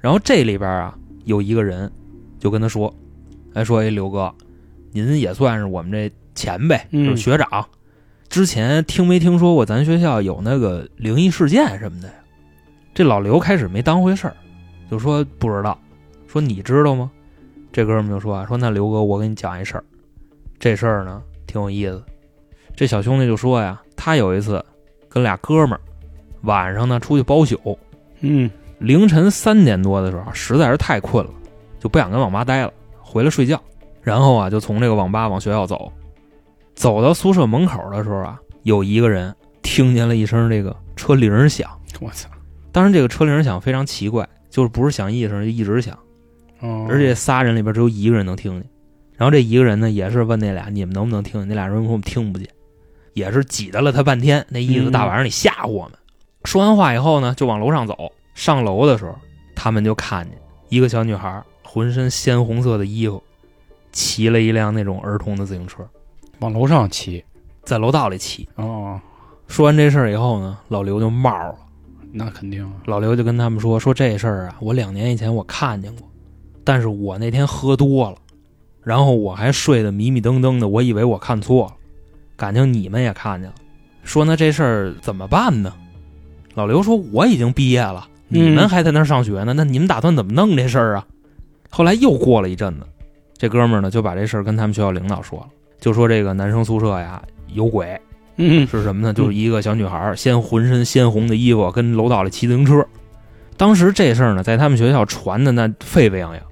[0.00, 1.90] 然后这里边啊有一个人
[2.38, 2.92] 就跟他说，
[3.54, 4.32] 哎说哎刘哥，
[4.92, 7.66] 您也算是我们这前辈，嗯就是学长。
[8.28, 12.14] 之前听没听说过咱学校有那个灵异事件什么的呀？
[12.94, 14.36] 这老刘开始没当回事儿，
[14.90, 15.78] 就说不知道。
[16.26, 17.10] 说你知道吗？
[17.72, 19.84] 这哥们就说啊，说那刘哥，我给你讲一事儿。
[20.58, 22.02] 这事儿呢挺有意思。
[22.74, 24.64] 这小兄弟就说呀，他有一次
[25.08, 25.80] 跟俩哥们儿
[26.42, 27.78] 晚上呢出去包宿，
[28.20, 31.30] 嗯凌晨三点多的时候啊，实在是太困了，
[31.80, 33.60] 就不想跟网吧待了，回来睡觉。
[34.02, 35.90] 然后啊，就从这个网吧往学校走。
[36.74, 41.70] 走到宿舍门口的时候啊，有一个人听见了一声这个车铃响。
[42.00, 42.28] 我操，
[42.70, 45.98] 当然，这个车铃响非常奇怪，就是不是响一声就一直响，
[46.60, 48.70] 哦，而且仨人里边只有一个人能听见。
[49.16, 51.48] 然后这一个人呢，也是问那俩你们能不能听见？
[51.48, 52.46] 那俩人说我们听不见，
[53.14, 55.92] 也是挤兑了他半天，那意思嗯大晚上你吓唬我们。
[56.44, 58.12] 说完话以后呢，就往楼上走。
[58.36, 59.16] 上楼的时候，
[59.54, 63.20] 他们就看见一个小女孩，浑身鲜红色的衣服，
[63.90, 65.84] 骑了一辆那种儿童的自行车，
[66.40, 67.24] 往楼上骑，
[67.64, 68.46] 在楼道里骑。
[68.56, 69.00] 哦，
[69.48, 71.56] 说完这事儿以后呢，老刘就冒了。
[72.12, 76.06] 那肯定啊，老刘就跟他们说：“说这事儿啊，我两年以前我看见过，
[76.62, 78.16] 但是我那天喝多了，
[78.82, 81.74] 然后我还睡得迷迷瞪瞪的，我以为我看错了，
[82.36, 83.56] 感情你们也看见了。
[84.02, 85.74] 说那这事儿怎么办呢？
[86.54, 91.06] 老刘说我已经毕业了，嗯你们还在那儿上学呢，那你们打算怎么弄这事儿啊？
[91.70, 92.86] 后来又过了一阵子，
[93.36, 95.46] 这哥们儿呢就把这事儿跟他们学校领导说了，
[95.80, 98.00] 就说这个男生宿舍呀有鬼，
[98.36, 99.12] 嗯是什么呢？
[99.12, 102.84] 就是一个小女孩儿掀浑身鲜红的衣服，跟楼道里骑自行车。
[103.56, 106.42] 当时这事儿呢，在他们学校传的那沸沸扬扬。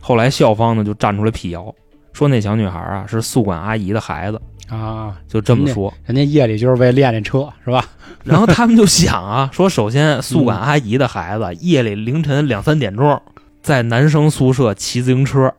[0.00, 1.74] 后来校方呢就站出来辟谣，
[2.12, 4.40] 说那小女孩啊是宿管阿姨的孩子，
[4.72, 5.92] 啊，就这么说。
[6.06, 7.84] 人家夜里就是为练练车是吧？
[8.24, 13.20] 然后他们就想啊，说首先宿管阿姨的孩子夜里凌晨两三点钟
[13.60, 15.52] 在男生宿舍骑自行车，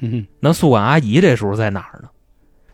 [0.00, 2.08] 嗯那宿管阿姨这时候在哪儿呢？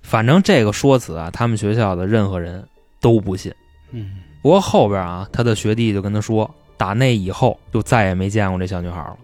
[0.02, 2.66] 反正这个说辞啊，他们学校的任何人
[3.00, 3.52] 都不信。
[3.92, 9.16] 嗯不过后边啊，他的学弟就跟他说，打那以后就再也没见过这小女孩了。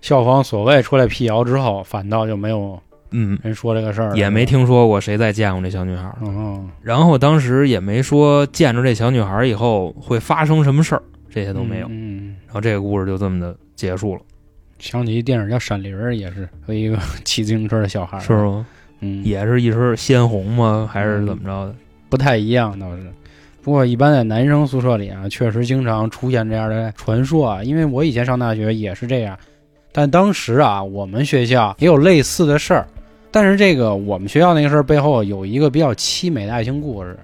[0.00, 6.18] 校方所谓出来辟谣之后，反倒就没有嗯，人说这个事儿，也没听说过谁再见过这小女孩了。
[6.22, 11.86] 嗯，然后当时也没说见着这小女孩以后会发生什么事儿，这些都没有。
[11.90, 14.20] 嗯，然后这个故事就这么的结束了，
[14.78, 18.66] 想起一电影叫《闪灵》，也是和一个 骑自行车的小孩，是，吗？
[19.00, 20.88] 嗯，也是一身鲜红吗？
[20.90, 21.74] 还是怎么着的？
[22.08, 23.02] 不太一样倒是。
[23.62, 27.62] 不过一般在男生宿舍里啊，确实经常出现这样的传说啊。
[27.62, 29.38] 因为我以前上大学也是这样，
[29.92, 32.86] 但当时啊，我们学校也有类似的事儿。
[33.32, 37.18] 但是这个我们学校那个事儿背后有一个比较凄美的爱情故事。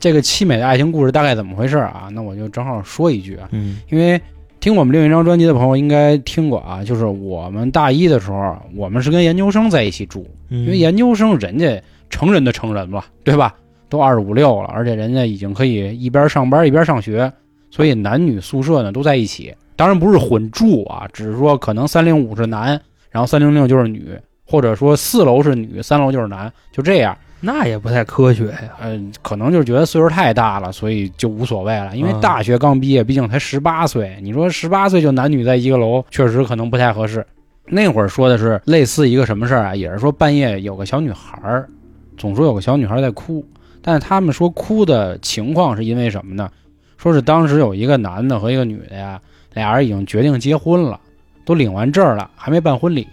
[0.00, 2.08] 这个凄美的爱情故事大概怎么回事啊？
[2.12, 4.20] 那我就正好说一句啊，嗯因为
[4.60, 13.54] 听我们另一张专辑的朋友应该听过啊，就是我们大一的时候，我们是跟研究生在一起住，因因为研究生人家成人的成人了，对吧？
[13.88, 17.32] 都二十五六了，而且人家已经可以一边上班一边上学，
[17.70, 19.54] 所以男女宿舍呢都在一起。
[19.76, 22.80] 当然不是混住啊，只是说可能三零五是男，
[23.10, 24.08] 然后三零六就是女，
[24.46, 27.16] 或者说四楼是女，三楼就是男，就这样。
[27.40, 28.74] 那也不太科学呀。
[28.80, 31.94] 呃，可能就是觉得岁数太大了，所以就无所谓了。
[31.96, 37.26] 因为嗯大学刚毕业，毕竟才十八岁，你说十八岁就男女在一个楼，确实可能不太合适。
[37.66, 41.68] 那会儿说的是类似一个什么事儿啊，也是说半夜有个小女孩儿，
[42.16, 43.44] 总说有个小女孩在哭，
[43.82, 46.50] 但是他们说哭的情况是因为什么呢？
[46.96, 49.20] 说是当时有一个男的和一个女的呀，
[49.52, 50.98] 俩人已经决定结婚了，
[51.44, 53.06] 都领完证了，还没办婚礼，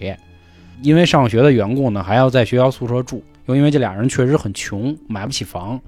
[0.82, 3.24] 因为上学的缘故呢，还要在学校宿舍住。
[3.48, 5.80] 又因为这俩人确实很穷，买不起房，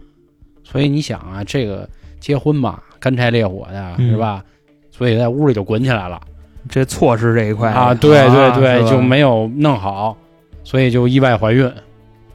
[0.63, 1.87] 所以你想啊，这个
[2.19, 4.43] 结婚嘛，干柴烈火的，嗯是吧？
[4.89, 6.19] 所以在屋里就滚起来了
[6.69, 7.93] 这措施这一块啊！
[7.93, 10.17] 对对对，就没有弄好，
[10.63, 11.71] 所以就意外怀孕。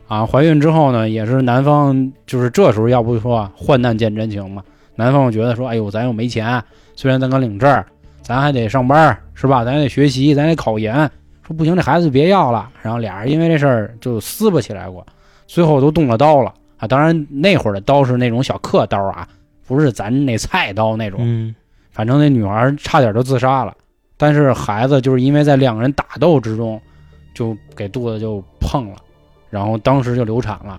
[0.07, 4.63] 啊，怀孕之后呢，也是男方就是这时候要不说啊，患难见真情嘛。
[4.95, 6.63] 男方又觉得说，哎呦，咱又没钱，
[6.95, 7.85] 虽然咱刚领证，
[8.23, 9.65] 咱还得上班，是吧？
[9.65, 11.11] 咱还得学习，咱得考研。
[11.49, 12.71] 说不行，这孩子就别要了。
[12.83, 15.05] 然后俩人因为这事儿就撕巴起来过，
[15.47, 16.87] 最后都动了刀了啊！
[16.87, 19.27] 当然那会儿的刀是那种小刻刀啊，
[19.67, 21.21] 不是咱那菜刀那种。
[21.23, 21.55] 嗯
[21.91, 23.75] 反正那女孩差点就自杀了，
[24.17, 26.81] 但是孩子就是因为在两个人打斗之中，
[27.35, 28.97] 就给肚子就碰了，
[29.51, 30.79] 然后当时就流产了，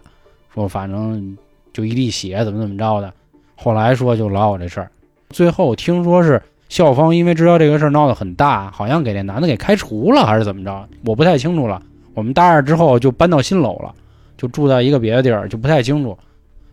[0.53, 1.37] 说反正
[1.73, 3.11] 就一滴血怎么怎么着的，
[3.55, 4.89] 后来说就老有这事儿，
[5.31, 11.81] 最后听说是校方因为知道这个事儿闹得很大，好像给这男的给开除了还是怎么着，我不太清楚了。
[12.13, 13.93] 我们大二之后就搬到新楼了，
[14.37, 16.17] 就住在一个别的地儿，就不太清楚。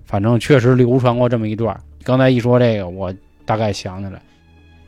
[0.05, 1.77] 反正确实流传过这么一段。
[2.05, 3.13] 刚才一说这个，我
[3.45, 4.21] 大概想起来。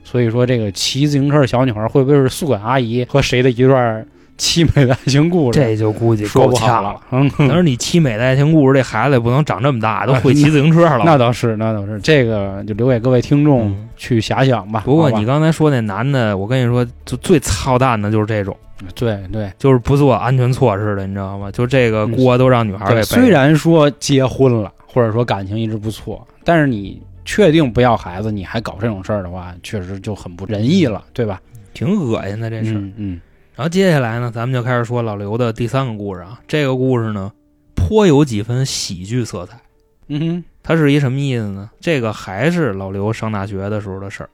[0.05, 4.07] 所以说，这个骑自行车的小女孩会不会是宿管阿姨和谁的一段
[4.39, 5.59] 凄美的爱情故事？
[5.61, 7.01] 这就估计说不好够呛了。。
[7.11, 11.03] 嗯，但是你凄美的爱情故事，这孩子也不能长这么大，都会 骑自行车了。
[11.07, 14.83] 那倒是，那倒是，这个就留给各位听众嗯去遐想吧。
[14.85, 18.57] 不过你刚才说那男的，我跟你说，就最操蛋的就是这种，
[18.95, 21.51] 对对就是不做安全措施的，你知道吗？
[21.51, 23.03] 就这个锅都让女孩背。
[23.03, 31.41] 虽然说结婚了，或者说感情一直不错，但是你确定不要孩子，你还搞这种事儿的话，确实就很不仁义了，对吧？
[31.75, 32.79] 挺恶心的这事儿。
[32.79, 33.21] 嗯嗯
[33.59, 36.41] 然后接下来呢，咱们就开始说老刘的第三个故事啊。
[36.47, 37.33] 这个故事呢，
[37.75, 39.59] 颇有几分喜剧色彩。
[40.07, 41.69] 嗯哼它是一什么意思呢？
[41.81, 44.31] 这个还是老刘上大学的时候的事儿。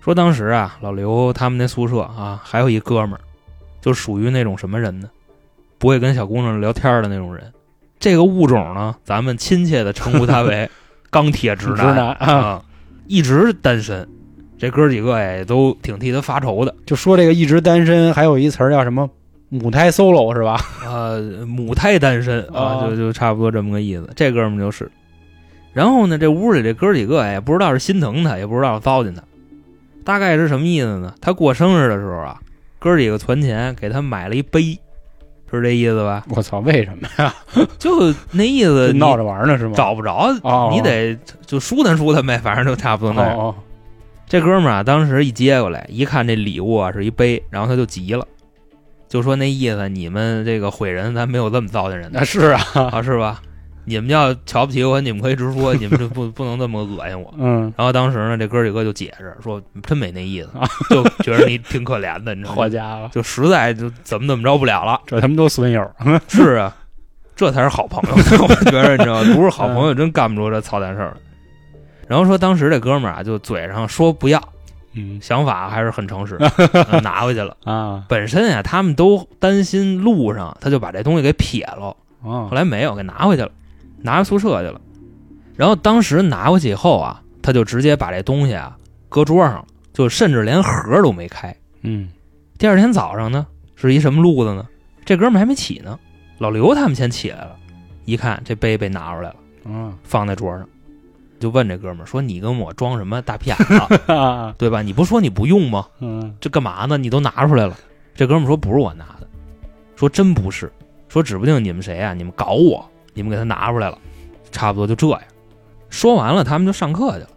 [0.00, 3.20] 说当时啊，老刘他们那宿舍啊，还有一哥们儿，
[3.80, 5.08] 就属于那种什么人呢？
[5.78, 7.52] 不会跟小姑娘聊天的那种人。
[8.00, 10.68] 这个物种呢，咱们亲切的称呼他为
[11.08, 12.64] 钢铁直男啊，
[13.06, 14.08] 一直单身。
[14.58, 16.74] 这哥几个也都挺替他发愁的。
[16.84, 19.08] 就说这个一直单身，还有一词儿叫什么
[19.48, 20.60] 母胎 solo 是吧？
[20.84, 24.08] 呃，母胎单身啊，啊就就差不多这么个意思。
[24.16, 24.90] 这哥们就是，
[25.72, 29.22] 然后呢，这屋里这哥几个也不知道是心疼他，也不知道糟践他，
[30.04, 31.14] 大概是什么意思呢？
[31.20, 32.38] 他过生日的时候啊，
[32.78, 34.78] 哥几个存钱给他买了一杯，
[35.50, 36.24] 是这意思吧？
[36.34, 37.32] 我操，为什么呀？
[37.78, 39.74] 就那意思，闹着玩呢是吗？
[39.76, 43.54] 找不着，哦你得就舒坦舒坦呗，反正就差不多那样。
[44.28, 48.26] 哦这哥们儿啊，当时一接过来，一看这礼物啊是一杯，然后他就急了，
[49.08, 52.60] 就说那意思，你们这个毁人，咱没有这么糟践人的那是啊，
[52.92, 53.40] 啊，是吧？
[53.86, 57.32] 你们要瞧不起我，你们可以直说，你们就不 不能这么恶心我。
[57.38, 60.50] 嗯，然后当时呢，这哥几个就解释说，真没那意思，
[60.94, 62.56] 就觉得你挺可怜的，你知道吗？
[62.56, 65.00] 好家伙，就实在就怎么怎么着不了了。
[65.06, 65.90] 这他妈都损友，
[66.28, 66.76] 是啊，
[67.34, 68.14] 这才是好朋友。
[68.42, 71.27] 我觉得你知道吗，不是好朋友真干不出这操蛋事儿来。
[72.08, 74.42] 然后说当时这哥们儿啊，就嘴上说不要，
[74.94, 76.36] 嗯想法还是很诚实，
[76.90, 77.56] 呃 拿回去了。
[77.64, 81.88] 啊本身啊，他们都担心路上他就把这东西给撇了，
[82.22, 83.50] 啊后来没有，给拿回去了，
[83.98, 84.80] 拿回宿舍去了。
[85.54, 88.76] 然后当时拿回去以后啊，他就直接把这东西啊
[89.08, 91.54] 搁桌上了，就甚至连盒都没开。
[91.82, 92.08] 嗯
[92.58, 93.46] 第二天早上呢，
[93.76, 94.66] 是一什么路子呢？
[95.04, 95.98] 这哥们儿还没起呢，
[96.38, 97.54] 老刘他们先起来了，
[98.04, 100.68] 一看这杯被拿出来了，嗯放在桌上，
[101.38, 104.82] 就问这哥们儿说：“你跟我装什么大屁眼子，啊 对吧？
[104.82, 105.86] 你不说你不用吗？
[106.00, 106.96] 嗯这干嘛呢？
[106.98, 107.76] 你都拿出来了。”
[108.14, 109.28] 这哥们儿说：“不是我拿的，
[109.94, 110.72] 说真不是，
[111.08, 112.84] 说指不定你们谁啊，你们搞我，
[113.14, 113.98] 你们给他拿出来了，
[114.50, 115.20] 差不多就这样。”
[115.90, 117.28] 说完了，他们就上课去了。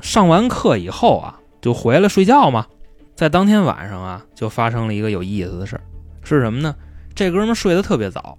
[0.00, 2.66] 上完课以后啊，就回来睡觉嘛。
[3.14, 5.80] 在当天晚上啊，就发生了一个有意思的事儿，
[6.22, 6.76] 是什么呢？
[7.14, 8.36] 这哥们儿睡得特别早，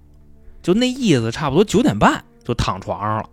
[0.62, 3.28] 就那意思，差不多九点半就躺床上了，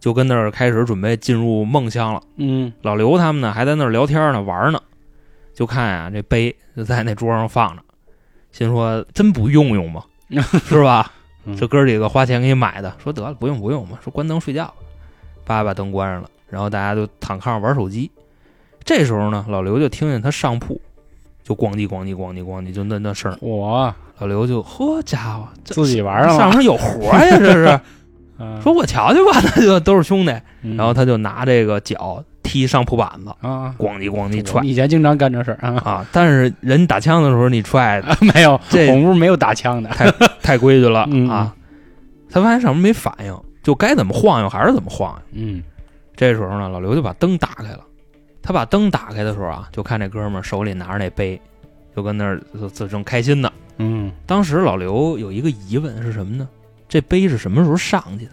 [0.00, 2.22] 就跟那儿开始准备进入梦乡了。
[2.36, 4.80] 嗯老刘他们呢还在那儿聊天呢，玩呢，
[5.54, 7.82] 就看啊、这杯就在那桌上放着，
[8.52, 10.04] 心说真不用用吗？
[10.66, 11.12] 是吧？
[11.44, 14.74] 嗯这哥几个花钱给你买的，说得了不用不用吧，说关灯睡觉吧，
[15.44, 18.10] 叭把灯关上了，然后大家就躺炕上玩手机。
[18.84, 20.80] 这时候呢，老刘就听见他上铺
[21.42, 27.80] 就咣叽咣叽咣叽咣叽就那那声儿，我老刘就呵家伙，自己玩上了，上面有活呀，这是
[28.38, 30.32] 嗯说我瞧瞧吧，那就都是兄弟，
[30.62, 36.06] 嗯然后他就拿这个脚踢上铺板子，啊，咣叽咣叽踹以前经常干这事儿啊，啊！
[36.12, 38.02] 但是人打枪的时候你踹
[38.34, 39.90] 没有，这红屋没有打枪的，
[40.42, 41.54] 太规矩了 嗯啊！
[42.30, 45.22] 他发现上面没反应，就该怎么晃悠还是怎么晃悠。
[45.32, 45.62] 嗯
[46.16, 47.80] 这时候呢，老刘就把灯打开了。
[48.42, 51.40] 他把灯打开的时候啊，就看这哥们儿手里拿着那杯，
[51.94, 53.50] 就跟那儿就就正开心呢。
[53.78, 56.48] 嗯当时老刘有一个疑问是什么呢？
[56.88, 58.32] 这碑是什么时候上去的？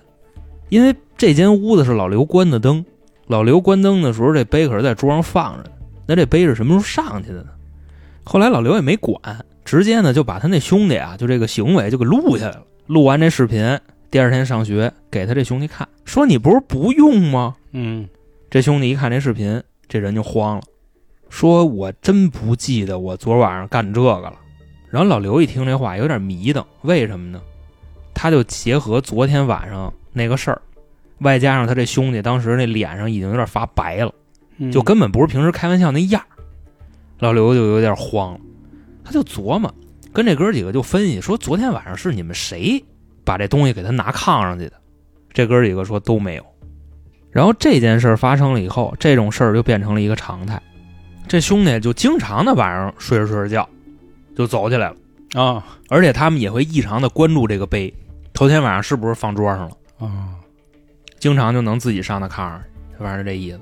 [0.70, 2.84] 因为这间屋子是老刘关的灯，
[3.28, 5.72] 老刘关灯的时候，这碑可是在桌上放着的。
[6.08, 7.50] 那这碑是什么时候上去的呢？
[8.24, 9.20] 后来老刘也没管，
[9.64, 12.64] 直接呢就把他那兄弟啊，就这个行为就给录下来了。
[12.88, 13.80] 录完这视频，
[14.10, 17.56] 第二天上学给他这兄弟看，说你不是不用吗？
[17.72, 18.08] 嗯
[18.50, 20.64] 这兄弟一看这视频，这人就慌了，
[21.30, 24.34] 说我真不记得我昨晚上干这个了。
[24.90, 27.42] 然后老刘一听这话，有点迷瞪，为什么呢？
[28.16, 30.60] 他就结合昨天晚上那个事儿，
[31.20, 34.12] 外加上他这兄弟当时那脸上已经有点发白了，
[34.58, 36.42] 嗯就根本不是平时开玩笑那样儿。
[37.20, 38.40] 老刘就有点慌了，
[39.04, 39.74] 他就琢磨，
[40.12, 42.84] 跟这哥几个就分析说，昨天晚上是你们谁
[43.24, 44.74] 把这东西给他拿炕上去的？
[45.32, 46.46] 这哥几个说都没有。
[47.32, 50.62] 然后这件事儿发生了以后，这种事儿就变成了一个常态。
[51.28, 53.70] 这兄弟就经常的晚上睡着睡着觉，
[54.38, 57.94] 就走起来了，啊而且他们也会异常的关注这个杯，
[58.36, 59.78] 头天晚上是不是放桌上了。
[59.98, 60.36] 啊
[61.18, 62.62] 经常就能自己上到炕上，
[63.00, 63.60] 反正这意思。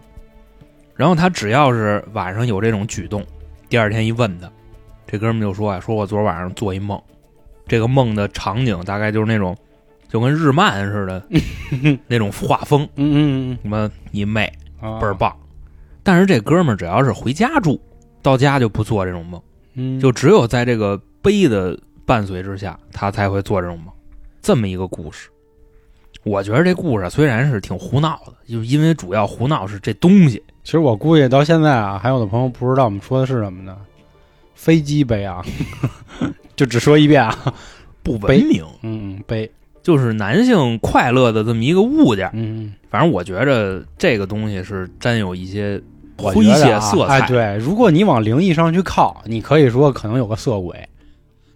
[0.96, 3.26] 然后他只要是晚上有这种举动，
[3.70, 4.52] 第二天一问他，
[5.08, 7.02] 这哥们就说啊、说我昨晚上做一梦，
[7.66, 9.56] 这个梦的场景大概就是那种，
[10.10, 11.24] 就跟日漫似的
[12.06, 14.52] 那种画风，嗯嗯嗯什么一妹
[14.82, 15.34] 嗯，倍儿棒。
[16.04, 17.80] 但是这哥们儿只要是回家住，
[18.22, 19.42] 到家就不做这种梦，
[19.76, 23.94] 嗯，就只有在这个悲的伴随之下，他才会做这种梦。
[24.44, 25.30] 这么一个故事，
[26.24, 30.44] 我觉得这故事虽然是挺胡闹的，就是因为主要胡闹是这东西。
[30.66, 33.78] 其实我估计到现在啊，还有的朋友不知道我们说的是什么呢？
[34.54, 35.42] 飞机杯啊，
[36.56, 37.54] 就只说一遍啊，
[38.04, 39.50] 不文明，嗯嗯杯，
[39.82, 42.30] 就是男性快乐的这么一个物件。
[42.34, 45.82] 嗯，反正我觉着这个东西是沾有一些
[46.18, 47.20] 诙谐色彩。
[47.20, 50.88] 哎，对，如果你往灵异上去靠，你可以说可能有个色鬼，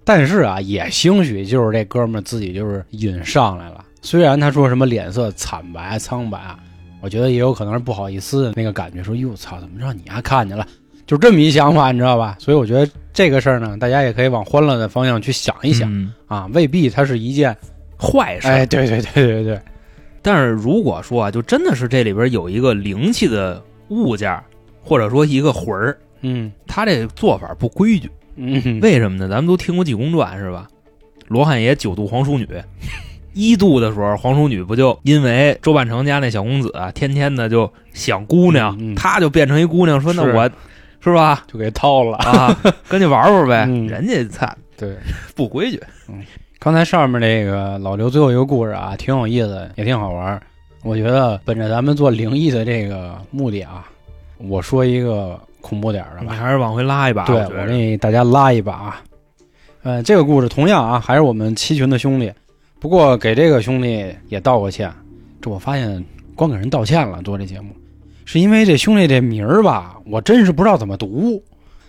[0.07, 3.83] 但是啊，也兴许就是这哥们儿自己就是瘾上来了。
[4.01, 6.57] 虽然他说什么脸色惨白苍白啊，
[7.01, 10.65] 我觉得也有可能是不好意思的那个感觉，说哟操，怎么让你还看见了？
[11.05, 12.37] 就这么一想法，你知道吧？
[12.39, 17.53] 所以我觉得这个事儿呢，大家也可以往欢乐的方向去想一想、嗯啊，未必它是一件
[17.99, 18.47] 坏事。
[18.47, 19.61] 哎，对对对对对，
[20.21, 24.41] 但是如果说啊，就真的是这里边有一个灵气的物件，
[24.81, 28.09] 或者说一个魂儿，嗯他这做法不规矩。
[28.37, 29.27] 嗯，为什么呢？
[29.27, 30.67] 咱们都听过《济公传》是吧？
[31.27, 32.47] 罗汉爷九度黄鼠女。
[33.33, 40.49] 一度的时候，黄鼠女不就因为周半成家那小公子啊，天天的就想姑娘，嗯嗯他就变成一姑娘，说那我
[41.01, 41.43] 是吧？
[41.51, 42.17] 就给掏了。
[42.17, 42.57] 啊，
[42.89, 43.65] 跟你玩玩呗。
[43.67, 44.95] 嗯人家操对，
[45.35, 45.79] 不规矩，
[46.57, 50.41] 刚才上面那个老刘最后一个故事啊，挺有意思，也挺好玩儿。
[50.83, 53.85] 我觉得本着咱们做灵异的这个目的啊，
[54.39, 56.31] 我说一个恐怖点儿的吧。
[56.31, 57.25] 你还是往回拉一把。
[57.25, 59.03] 对，我给大家拉一把啊。
[59.83, 62.31] 呃，这个故事同样啊，还是我们七群的兄弟，
[62.79, 64.89] 不过给这个兄弟也道个歉。
[65.41, 66.03] 这我发现
[66.35, 67.75] 光给人道歉了，做这节目，
[68.25, 71.41] 是因为这兄弟这名儿吧，我真是不知道怎么读。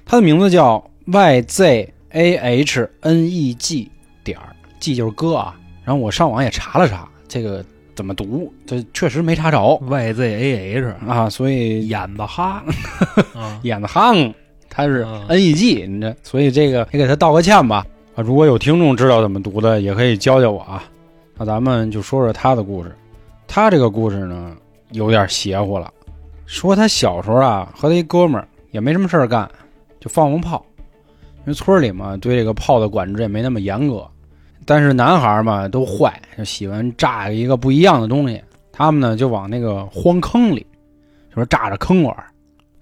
[0.05, 3.91] 他的名字叫 Y Z A H N E G
[4.25, 5.59] 点儿，G 就是哥啊。
[5.85, 7.65] 然后我上网也查了查，这个
[7.99, 12.63] 怎么读，这确实没查着 Y Z A H 啊，所以眼子哈
[13.35, 14.33] 啊，演的夯，
[14.71, 17.85] 他是嗯 N E G，你这，所以这个也给他道个歉吧。
[18.15, 20.85] 啊，如果有听众知道怎么读的，也可以教教我啊。
[21.37, 22.95] 那咱们就说说他的故事。
[23.49, 24.57] 他这个故事呢，
[24.93, 25.93] 有点邪乎了。
[26.47, 29.51] 说他小时候啊，和他一哥们儿也没什么事儿干，
[29.99, 30.65] 就放放炮。
[31.39, 34.07] 因为村里嘛，对这个炮的管制也没那么严格。
[34.69, 38.39] 但是男孩儿嘛都坏，就喜欢炸一个不一样的东西。
[38.71, 40.67] 他们呢就往那个荒坑里，
[41.35, 42.27] 就是炸着坑玩儿。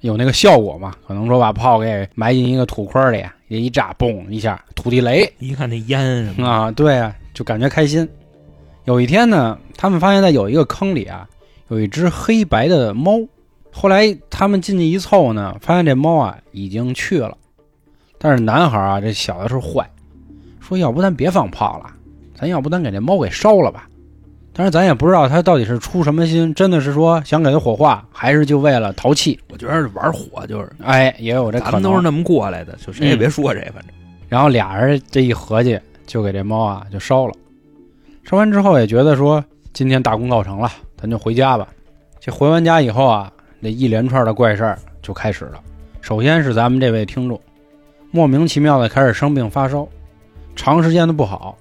[0.00, 0.92] 有那个效果嘛？
[1.06, 8.08] 可能说把炮给埋进一个土坑里，一炸，嘣一下，土地雷一看那烟什么，啊，对啊，就感觉开心。
[8.86, 11.24] 有一天呢，他们发现在有一个坑里啊，
[11.68, 13.20] 有一只黑白的猫。
[13.72, 17.38] 后来他们进去一凑呢，发现这猫啊已经去了。
[18.18, 19.88] 但是男孩啊，这小的时候坏，
[20.66, 21.90] 说要不咱别放炮了，
[22.34, 23.88] 咱要不咱给这猫给烧了吧。
[24.52, 29.38] 但是咱也不知道他到底是出什么心，真的是说想给它火化，还是就为了淘气？
[29.50, 31.72] 我觉得是玩火就是，哎，也有这可能。
[31.72, 33.94] 咱们都是那么过来的，就谁也别说谁，反正
[34.28, 37.34] 然后俩人这一合计，就给这猫啊就烧了。
[38.24, 41.68] 烧完之后也觉得说今天大功告成了，咱就回家吧。
[42.18, 43.30] 这回完家以后啊，
[43.62, 45.60] 这一连串的怪事儿就开始了。
[46.00, 47.38] 首先是咱们这位听众，
[48.10, 49.86] 莫名其妙的开始生病发烧，
[50.56, 51.56] 长时间的不好。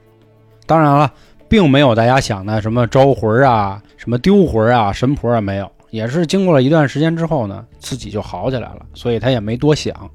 [0.65, 1.11] 当然了，
[1.47, 10.09] 并没有大家想的什么招魂啊、什么丢魂啊、神婆啊没有，也是经过了一段时间之后呢，自己就好起来了，所以他也没多想。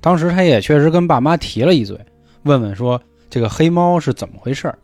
[0.00, 1.96] 当时他也确实跟爸妈提了一嘴，
[2.42, 3.00] 问问说
[3.30, 4.76] 这个黑猫是怎么回事儿。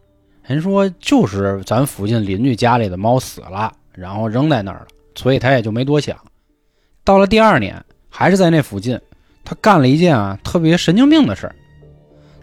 [0.45, 6.16] 人说就是咱附近邻居家里的猫死了，然后扔在那儿了，所以他也就没多想。
[7.05, 8.99] 到了第二年，还是在那附近，
[9.45, 11.55] 他干了一件啊特别神经病的事儿。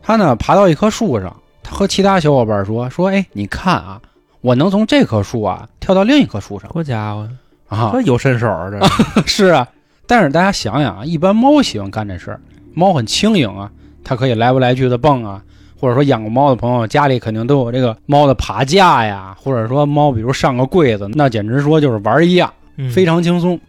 [0.07, 4.01] 他呢爬到一棵树上，他和其他小伙伴说说，哎，你看啊，
[4.39, 7.27] 我能从这棵树啊跳到另一棵树上好家伙，
[7.67, 8.01] 啊这！
[8.03, 8.79] 有身手啊，这
[9.27, 9.67] 是啊，
[10.07, 12.39] 但是大家想想啊，一般猫喜欢干这事儿，
[12.73, 13.69] 猫很轻盈啊，
[14.01, 15.43] 它可以来不来去的蹦啊，
[15.77, 23.59] 或者说养过猫的朋友家里肯定都有这个猫的爬架呀，或者说猫比如上个柜子，那简直说就是玩一样，嗯非常轻松。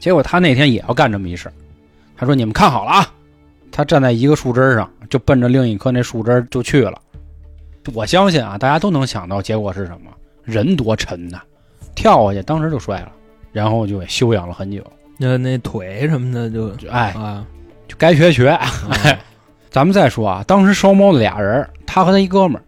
[0.00, 1.52] 结果他那天也要干这么一事儿，
[2.16, 3.08] 他说：“你们看好了啊！”
[3.70, 7.00] 他站在一个树枝上，就奔着另一棵那树枝就去了。
[7.94, 10.10] 我相信啊，大家都能想到结果是什么，
[10.44, 11.40] 人多沉呐，
[11.94, 13.12] 跳下去当时就摔了，
[13.52, 14.84] 然后就给休养了很久。
[15.16, 17.46] 那那腿什么的就就哎，啊，
[17.86, 18.48] 就该学学。
[18.48, 18.68] 啊
[19.70, 22.64] 咱们再说啊，当时烧猫的俩人，他和他一哥们儿，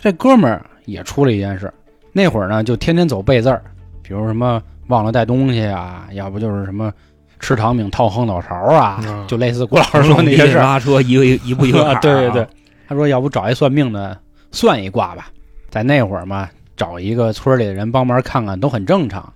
[0.00, 1.72] 这哥们儿也出了一件事。
[2.12, 3.62] 那会儿呢，就天天走背字儿，
[4.02, 6.92] 比如什么忘了带东西啊，要不就是什么
[7.40, 10.62] 吃糖饼套后脑勺啊，嗯就类似郭老师说那些事儿。
[10.62, 12.46] 拉车一个一一步一个坎儿啊对对对，
[12.86, 14.16] 他说要不找一算命的
[14.52, 15.28] 算一卦吧，
[15.68, 19.32] 在那会儿嘛，找一个村里的人帮忙看看都很正常。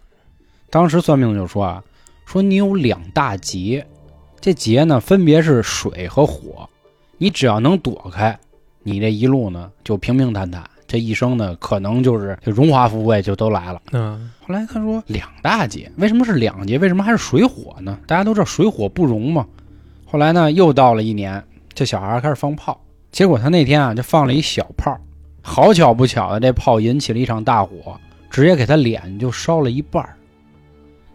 [0.70, 1.82] 当时算命的就说啊，
[2.26, 3.86] 说你有两大劫，
[4.40, 6.68] 这劫呢分别是水和火，
[7.16, 8.38] 你只要能躲开，
[8.82, 13.80] 你这一路呢就平平坦坦，这一生呢可能就是就荣华富贵就都来了。
[13.92, 16.78] 嗯后来他说两大劫，为什么是两劫？
[16.78, 17.98] 为什么还是水火呢？
[18.06, 19.46] 大家都知道水火不容嘛。
[20.04, 22.78] 后来呢，又到了一年，这小孩开始放炮，
[23.10, 24.96] 结果他那天啊就放了一小炮，
[25.40, 30.14] 好巧不巧的，这炮引起了一场大火，直接给他脸就烧了一半儿。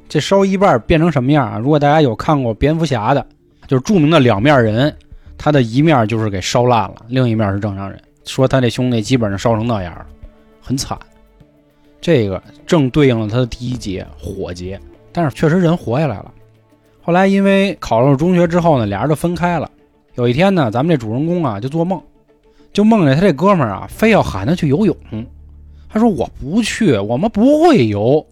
[0.07, 1.59] 这烧一半儿变成什么样啊？
[1.59, 3.23] 如果大家有看过蝙蝠侠的，
[3.67, 4.91] 就是著名的两面人，
[5.37, 8.01] 他的一面就是给烧烂了，另一面是正常人。
[8.29, 10.05] 说他这兄弟基本上烧成那样了，
[10.61, 10.97] 很惨。
[11.99, 14.79] 这个正对应了他的第一劫火劫，
[15.11, 16.31] 但是确实人活下来了。
[17.01, 19.69] 后来因为考入中学之后呢，俩人就分开了。
[20.13, 22.01] 有一天呢，咱们这主人公啊就做梦，
[22.71, 24.95] 就梦见他这哥们儿啊非要喊他去游泳，
[25.89, 28.25] 他说我不去，我们不会游，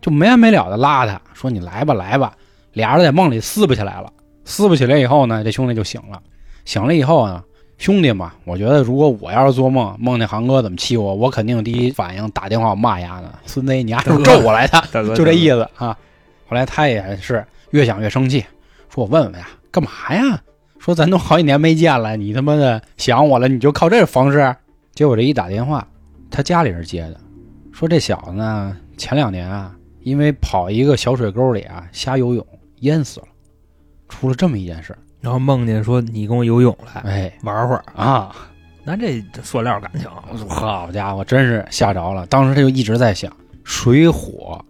[0.00, 2.36] 就没完没了的拉他说你来吧来吧。
[2.72, 4.12] 俩人在梦里撕不起来了，
[4.44, 6.22] 撕不起来以后呢，这兄弟就醒了，
[6.64, 7.42] 醒了以后呢，
[7.76, 14.80] 兄弟嘛，我觉得如果我要是做梦梦见航哥怎么气我，我肯定第一反应打电话骂丫的， 孙子你丫是 咒我来的？
[15.14, 15.96] 就这意思啊。
[16.46, 18.44] 后来他也是越想越生气，
[18.88, 20.40] 说我问问呀，干嘛呀？
[20.78, 24.54] 说咱都好几年没见了，你他妈的想我了，你就靠这个方式？
[24.94, 25.86] 结果这一打电话，
[26.30, 27.18] 他家里人接的，
[27.72, 32.46] 说这小子呢，前两年啊，因为跑一个小水沟里啊瞎游泳
[32.80, 33.26] 淹死了，
[34.08, 34.98] 出了这么一件事儿。
[35.24, 37.32] 然后梦见说你跟我游泳来哎。
[37.44, 38.36] 玩会儿，啊，
[38.84, 40.06] 那这塑料感情，
[40.46, 42.26] 好家伙，真是吓着了。
[42.26, 44.62] 当时他就一直在想，水火、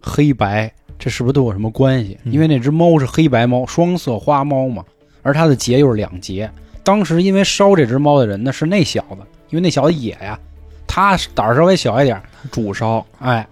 [0.00, 2.18] 黑白，这是不是都有什么关系？
[2.24, 2.32] 嗯。
[2.32, 4.82] 因为那只猫是黑白猫，双色花猫嘛，
[5.20, 6.50] 而它的结又是两节。
[6.82, 9.18] 当时因为烧这只猫的人呢是那小子，
[9.50, 10.40] 因为那小子野呀，
[10.86, 12.20] 他胆儿稍微小一点，
[12.50, 13.46] 主烧，哎，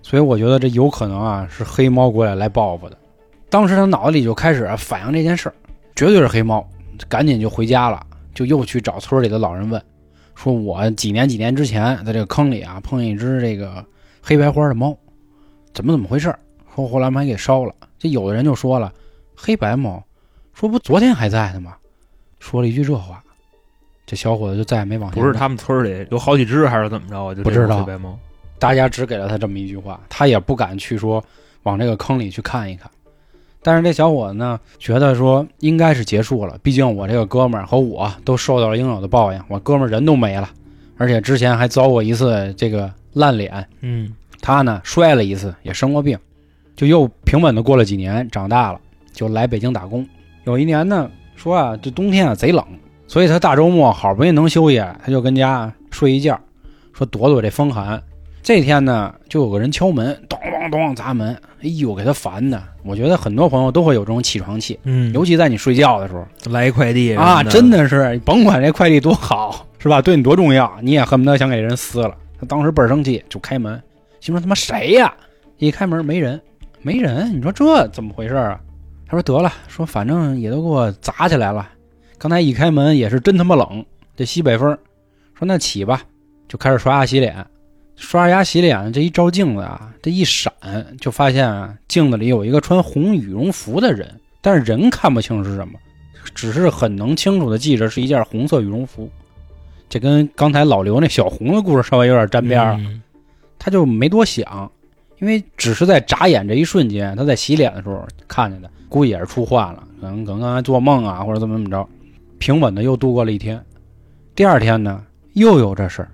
[0.00, 2.96] 所以我觉得这有可能啊是黑猫过来来报复的。
[3.50, 5.54] 当时他脑子里就开始啊反映这件事儿，
[6.00, 6.66] 绝对是黑猫，
[7.10, 9.82] 赶紧就回家了，就又去找村里的老人问，
[10.34, 13.84] 说我几年几年之前在这个坑里啊碰见一只这个
[14.22, 14.96] 黑白花的猫，
[15.74, 16.38] 怎么怎么回事儿？
[16.74, 17.74] 说后来我们还给烧了。
[17.98, 18.90] 这有的人就说了，
[19.36, 20.02] 黑白猫，
[20.54, 21.76] 说不昨天还在呢吗？
[22.38, 23.22] 说了一句这话，
[24.06, 27.34] 这小伙子就再也没往前问不是他们村里有好几只还是怎么着我？
[27.34, 28.18] 就不知道黑白猫，
[28.58, 31.22] 大家只给了他这么一句话，他也不敢去说
[31.64, 32.90] 往这个坑里去看一看。
[33.62, 40.48] 但是这小伙子呢，觉得说应该是结束了，毕竟我这个哥们儿和我都受到了应有的报应，我哥们儿人都没了，
[40.96, 46.18] 而且之前还遭过一次这个烂脸，嗯，他呢摔了一次，也生过病，
[46.74, 48.80] 就又平稳的过了几年，长大了
[49.12, 50.06] 就来北京打工。
[50.44, 52.64] 有一年呢，说啊，这冬天啊贼冷，
[53.06, 56.40] 所以他大周末好不容易能休息，他就跟家睡一觉，
[56.94, 58.02] 说躲躲这风寒。
[58.42, 62.62] 这天呢，就有个人敲门，咚咚咚砸门，哎呦，给他烦的。
[62.82, 70.00] 我觉得很多朋友都会有这种起床气，嗯，尤其在你睡觉的时候来一快递啊，真的是甭管这快递多好，是吧？
[70.00, 72.14] 对你多重要，你也恨不得想给人撕了。
[72.38, 73.80] 他当时倍儿生气，就开门，
[74.20, 75.12] 心说他妈谁呀？
[75.58, 76.40] 一开门没人，
[76.80, 78.58] 没人，你说这怎么回事啊？
[79.06, 81.68] 他说得了，说反正也都给我砸起来了。
[82.16, 83.84] 刚才一开门也是真他妈冷，
[84.16, 84.76] 这西北风。
[85.34, 86.02] 说那起吧，
[86.48, 87.34] 就开始刷牙洗脸。
[88.00, 90.50] 刷着牙洗脸，这一照镜子啊，这一闪
[90.98, 94.08] 就发现啊，镜子里有一个穿红羽绒服的人，
[94.40, 95.78] 但是人看不清是什么，
[96.34, 99.08] 只是很能清楚的记着是一件红色羽绒服。
[99.88, 102.80] 这跟刚才老刘那小红的故事稍微有点沾边儿
[103.58, 104.70] 他就没多想，
[105.18, 111.86] 因为只是在眨眼这一瞬间，他在洗脸的时候看见的，估计也是出幻了，可能可能刚才做梦啊，或者怎么怎么着，
[112.38, 113.62] 平稳的又度过了一天。
[114.34, 116.08] 第二天呢，又有这事儿，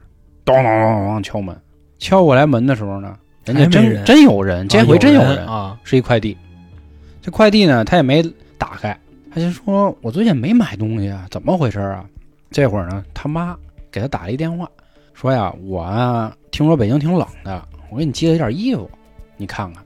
[0.44, 1.56] 咚咚咚咚敲门，
[1.98, 6.36] 敲过来门的时候呢，人家真人真有人，这回真有人，啊，是一快递。
[7.22, 8.22] 这快递呢，他也没
[8.56, 8.96] 打开，
[9.32, 12.04] 他就说：“我最近没买东西啊，怎么回事啊？”
[12.50, 13.56] 这会儿呢，他妈
[13.90, 14.70] 给他打了一电话，
[15.12, 18.88] 说呀：“我啊，听说北京挺冷的，我给你寄了一件衣服，
[19.36, 19.82] 你看看。”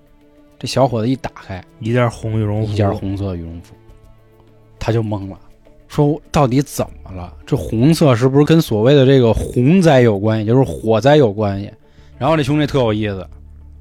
[0.58, 3.74] 这小伙子一打开，一件红羽绒服，一件红色羽绒服，
[4.78, 5.38] 他就懵了，
[5.88, 7.32] 说：“到底怎么了？
[7.46, 11.72] 这红色是不是跟所谓的这个洪灾有关系，就是火灾有关系？”
[12.20, 13.26] 然后这兄弟特有意思，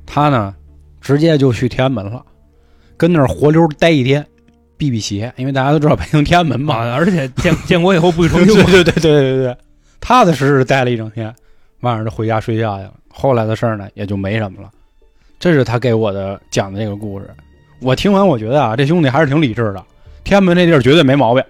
[0.06, 0.56] 他呢
[1.02, 2.24] 直接就去天安门了，
[2.96, 4.26] 跟那儿活溜待一天，
[4.78, 9.58] 避避邪，因为大家都知道北京天安门嘛，啊，而且建建国以后不许 对成精对对对对对对，
[10.00, 11.36] 踏踏实实待了一整天，
[11.82, 12.94] 晚上就回家睡觉去了。
[13.10, 14.70] 后来的事儿呢，也就没什么了。
[15.38, 17.30] 这是他给我的讲的这个故事。
[17.82, 19.84] 我听完，我觉得啊，这兄弟还是挺理智的。
[20.24, 21.44] 天安门那地儿绝对没毛病。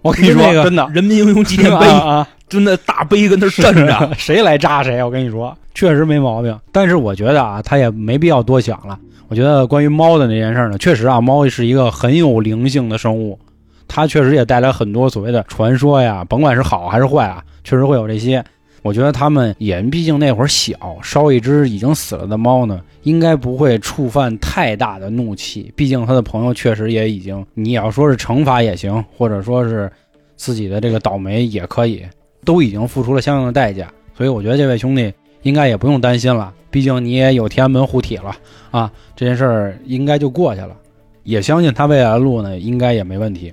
[0.00, 5.02] 我跟你说，那个真的，人民英雄纪念碑，啊啊，真的大碑跟那儿站着， 谁来扎谁。
[5.02, 6.58] 我跟你说，确实没毛病。
[6.70, 8.98] 但是我觉得啊，他也没必要多想了。
[9.28, 13.38] 我觉得关于猫的那件事呢，确实啊，猫是一个很有灵性的生物，
[13.88, 18.44] 它确实也带来很多所谓的传说呀，甭管是好还是坏啊，确实会有这些。
[18.82, 25.72] 我觉得他们也毕竟那会儿小，烧一只已经死了的猫呢，应该不会触犯太大的怒气。
[25.76, 29.88] 毕竟他的朋友确实也已经，你要说是惩罚也行，或者说是
[30.36, 32.02] 自己的这个倒霉也可以，
[32.44, 33.88] 都已经付出了相应的代价。
[34.16, 38.34] 所以我觉得这位兄弟应该也不用担心了，毕竟你也有天安门护体了
[38.70, 40.76] 啊，这件事儿应该就过去了。
[41.24, 43.52] 也相信他未来的路呢，应该也没问题。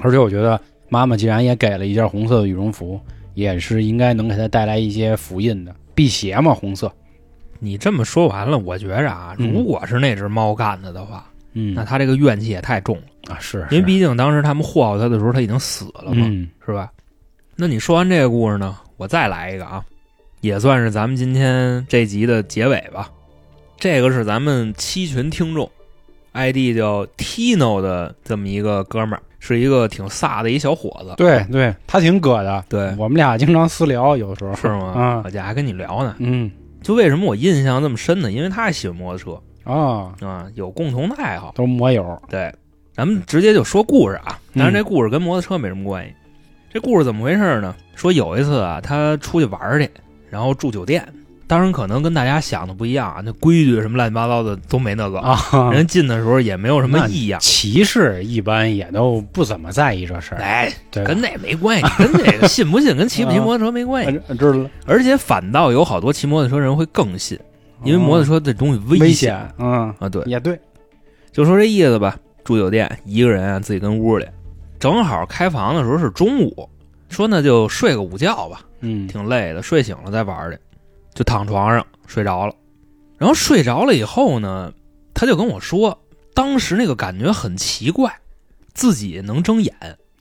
[0.00, 3.00] 而且我觉得妈妈既然也给了一件红色的羽绒服，
[3.34, 6.90] 也是应该能给他带来一些福音的，辟邪嘛，红色。
[7.60, 12.96] 你这么说完了，我觉着啊，嗯如果是那只猫干的的话，嗯，那他这个怨气也太重
[13.26, 16.92] 了，啊是，因为毕竟当时他们祸害他的时候他已经死了嘛，嗯是吧？
[17.56, 19.84] 那你说完这个故事呢，我再来一个啊，
[20.40, 23.10] 也算是咱们今天这集的结尾吧。
[23.76, 25.70] 这个是咱们七群听众
[26.32, 32.64] ，ID 叫 Tino 的这么一个哥们儿，是一个挺飒的一小伙子，对对，他挺葛的。
[32.68, 34.92] 对我们俩经常私聊，有时候是吗？
[34.94, 36.16] 啊我家还跟你聊呢。
[36.18, 36.50] 嗯
[36.82, 38.30] 就为什么我印象这么深呢？
[38.30, 41.52] 因为他也喜欢摩托车啊，啊，有共同的爱好。
[41.56, 42.20] 都是摩友。
[42.28, 42.54] 对，
[42.92, 46.14] 咱们直接就说故事啊，嗯当然这故事跟摩托车没什么关系。
[46.72, 47.74] 这故事怎么回事呢？
[47.94, 49.90] 说有一次啊，他出去玩儿去，
[50.30, 51.06] 然后住酒店。
[51.46, 55.18] 当然，可能跟大家想的不一样啊，那规矩什么乱七八糟的都没那个。
[55.20, 64.20] 啊，人进的时候也没有什么异样，骑士一般也都不怎么在意这事儿，哎，对，跟那没关系，跟那个信不信跟骑不骑摩托车没关系。
[64.28, 67.38] 呃 知道了，而且反倒有好多骑摩托车人会更信，
[67.82, 70.06] 因为摩托车这东西危险险，嗯，啊。
[70.06, 70.60] 对，也对，
[71.32, 72.14] 就说这意思吧。
[72.44, 74.26] 住酒店一个人啊，自己跟屋里，
[74.78, 76.68] 正好开房的时候是中午，
[77.08, 80.58] 说那就睡个午觉吧，嗯，挺累的，睡醒了再玩去，
[81.14, 82.54] 就躺床上睡着了。
[83.16, 84.72] 然后睡着了以后呢，
[85.12, 85.98] 他就跟我说，
[86.34, 88.14] 当时那个感觉很奇怪，
[88.74, 89.74] 自己能睁眼。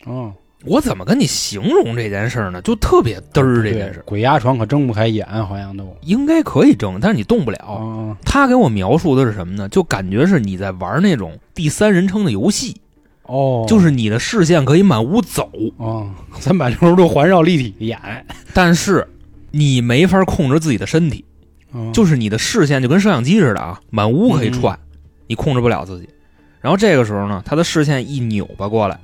[0.06, 0.34] 哦，
[0.66, 2.62] 我怎么跟你形容这件事呢？
[2.64, 7.58] 就特别嘚儿这件事，鬼压床可睁不开眼，好像都，应该可以睁，但是你动不了。
[7.68, 9.70] 哦他给我描述的是什么呢？
[9.70, 12.82] 就感觉是你在玩那种第三人称的游戏，
[13.28, 16.10] 哦，就是你的视线可以满屋走，啊，
[16.40, 18.00] 三百六十度环绕立体演，
[18.54, 19.08] 但是
[19.52, 21.24] 你没法控制自己的身体，
[21.72, 24.78] 哦就是你的视线就跟摄像机似的啊，满屋可以串，
[25.28, 26.10] 你控制不了自己。
[26.60, 29.00] 然后这个时候呢，他的视线一扭巴过来，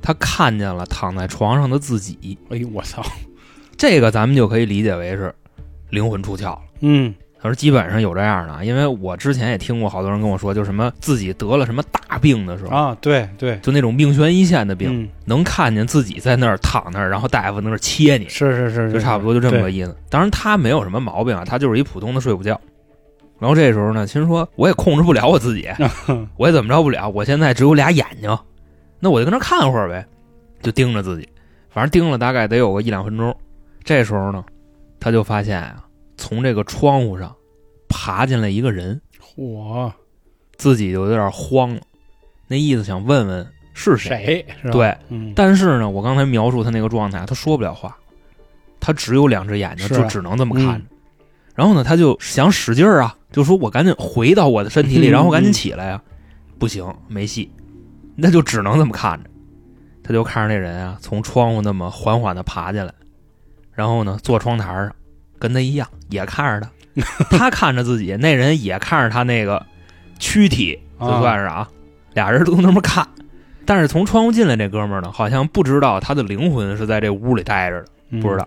[0.00, 3.04] 他看见了躺在床上的自己，哎呦我操，
[3.76, 5.34] 这个咱们就可以理解为是
[5.90, 6.60] 灵魂出窍了。
[6.80, 7.14] 嗯
[7.46, 19.96] 他说基本上有这样的啊，因为我之前也听过好多人跟我说，就什么自己得了什么大病的时候，啊，对对，就那种命悬一线的病，嗯，能看见自己在那儿躺那儿，然后大夫在那儿切你，是是是，就差不多就这么个意思。
[20.10, 22.60] 当然他没有什么毛病啊，他就是一普通的睡午觉。
[23.38, 25.68] 然后这时候呢，其实说我也控制不了我自己，
[26.36, 28.36] 我也怎么着不了，我现在只有俩眼睛，
[28.98, 30.04] 那我就跟那儿看会儿呗，
[30.62, 31.28] 就盯着自己，
[31.68, 33.36] 反正盯了大概得有个一两分钟。
[33.84, 34.42] 这时候呢，
[34.98, 35.84] 他就发现啊，
[36.16, 37.34] 从这个窗户上
[37.88, 39.92] 爬进来一个人，嚯，
[40.56, 41.80] 自己就有点慌了，
[42.48, 44.44] 那意思想问问是谁。
[44.72, 47.96] 对，嗯，但是呢，我刚才描述他那个状态，他说不了话，
[48.80, 50.84] 他只有两只眼睛，就只能这么看着。
[50.84, 50.86] 嗯
[51.56, 56.02] 然后呢，他就想使劲儿啊，就说我赶紧回到我的身体里，嗯然后赶紧起来呀、
[56.58, 57.50] 不行，没戏，
[58.14, 59.30] 那就只能这么看着。
[60.02, 62.92] 他就看着那人啊，从窗户那么缓缓的爬进来，
[63.72, 64.94] 然后呢，坐窗台上，
[65.38, 69.64] 跟他一样，也看着他， 他看着自己，那人也看着他那个
[70.18, 71.68] 躯体，就啊算是啊，
[72.14, 73.06] 俩人都那么看。
[73.64, 78.46] 但是从窗户进来这哥们儿呢，好像不知道他的灵魂是在这屋里待着的，嗯不知道。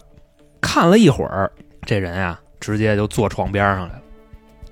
[0.62, 1.52] 看了一会儿，
[1.86, 4.02] 这人啊，直接就坐床边上来了，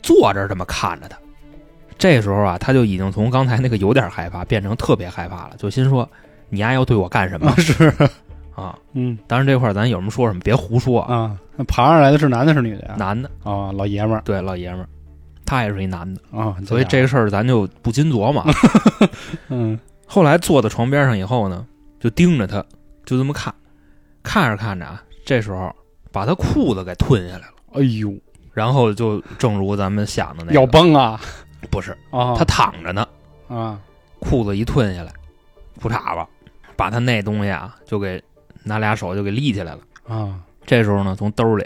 [0.01, 1.17] 坐着这么看着他。
[1.97, 6.09] 这时候啊，他就已经从刚才那个有点害怕变成特别害怕了，就心说
[6.49, 7.91] ：“你丫要对我干什么啊是，
[8.61, 8.77] 啊。
[8.93, 11.15] 嗯？”当然这块儿咱有什么说什么，别胡说啊。
[11.15, 12.95] 啊，那爬上来的是男的是女的呀？
[12.97, 14.21] 男的，啊，老爷们儿。
[14.25, 14.89] 对老爷们儿，
[15.45, 18.43] 他也是一男的，啊，所以这个事儿咱就不禁琢磨。
[19.49, 19.79] 嗯。
[20.05, 21.65] 后来坐在床边上以后呢，
[21.99, 22.63] 就盯着他，
[23.05, 23.53] 就这么看，
[24.23, 25.73] 看着看着啊，这时候
[26.11, 28.13] 把他裤子给吞下来了，哎呦，
[28.53, 31.19] 然后就正如咱们想的那个，要崩啊？
[31.69, 33.05] 不是啊，他躺着呢，
[33.49, 33.79] 啊。
[34.19, 35.11] 裤子一吞下来，
[35.81, 36.27] 裤衩子
[36.75, 38.23] 把他那东西啊就给
[38.67, 39.79] 拿俩手就给立起来了。
[40.07, 41.65] 啊，这时候呢，从兜里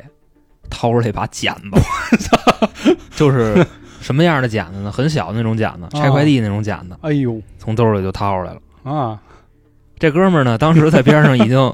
[0.70, 2.68] 掏出来一把剪子，
[3.16, 3.66] 就是
[4.00, 4.92] 什么样的剪子呢？
[4.92, 8.62] 很小的那种剪子，拆快递那种剪子，哎呦从兜里就掏出来了。
[8.84, 9.20] 啊，
[10.00, 11.74] 这哥们儿呢，当时在边上已经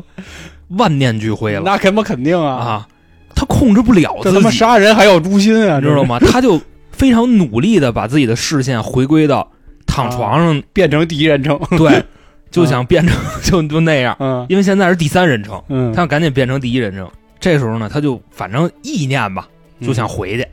[0.69, 2.88] 万念俱灰了那肯不肯定啊，啊，
[3.34, 6.19] 他控制不了这他妈，杀人还有诛心啊，你知道吗？
[6.19, 6.59] 他就
[6.91, 9.49] 非常努力的把自己的视线回归到
[9.86, 12.03] 躺床上，变成第一人称，对，
[12.52, 14.45] 就想变成 就就那样，嗯。
[14.50, 17.10] 因为现在是第三人称，嗯，他想赶紧变成第一人称。
[17.39, 19.48] 这时候呢，他就反正意念吧，
[19.82, 20.48] 就想回去。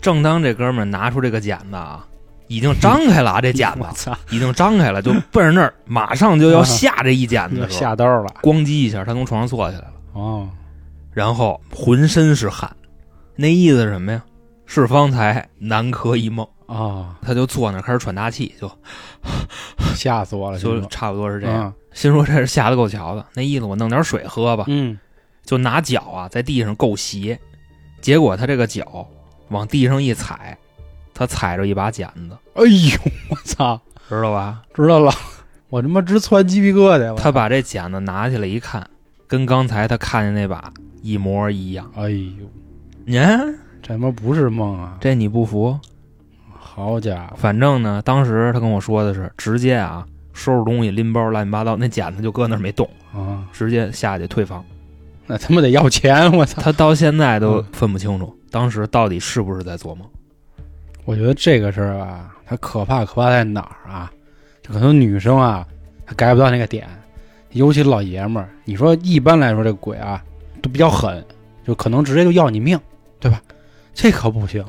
[0.00, 2.04] 正当这哥们拿出这个剪子啊，
[2.48, 8.34] 已经张开了啊，这剪子 操，已经张开了，就奔着那儿，马上就要下这一剪子下刀了。
[8.42, 10.48] 咣叽一下，他从床上坐起来了，哦，
[11.12, 12.70] 然后浑身是汗，
[13.36, 14.22] 那意思是什么呀？
[14.66, 18.70] 是方才南柯一梦，啊，他就坐那儿开始喘大气，就
[19.96, 21.64] 吓死我了，就差不多是这样。
[21.68, 24.96] 嗯心说这是吓得够瞧的，那意思我弄点水喝吧，嗯，
[25.44, 27.36] 就拿脚啊在地上够鞋，
[28.00, 29.08] 结果他这个脚
[29.48, 30.56] 往地上一踩，
[31.12, 32.98] 他踩着一把剪子，哎呦，
[33.30, 34.62] 我操，知道吧？
[34.72, 35.10] 知道了，
[35.70, 38.88] 我他妈直窜鸡皮疙瘩，他把这剪子拿起来一看，
[39.26, 41.90] 跟刚才他看见那把一模一样。
[41.96, 42.46] 哎呦，
[43.06, 43.40] 你看
[43.82, 45.76] 这他妈不是梦啊，这你不服？
[46.78, 54.64] 好家伙，反正呢，当时他跟我说的是直接啊收拾东西拎包乱七八糟，那剪子就搁那儿没动，啊，直接下去退房。
[55.26, 56.62] 那他妈得要钱，我操！
[56.62, 60.08] 他到现在都嗯分不清楚当时到底是不是在做梦。
[61.04, 64.10] 我觉得这个事儿吧，它可怕可怕在哪儿啊？
[64.62, 65.66] 这可能女生啊，
[66.06, 66.86] 她改不到那个点，
[67.50, 68.48] 尤其老爷们儿。
[68.64, 70.22] 你说一般来说，这个鬼啊
[70.62, 71.22] 都比较狠，
[71.66, 72.78] 就可能直接就要你命，
[73.20, 73.42] 对吧？
[73.92, 74.64] 这可不行，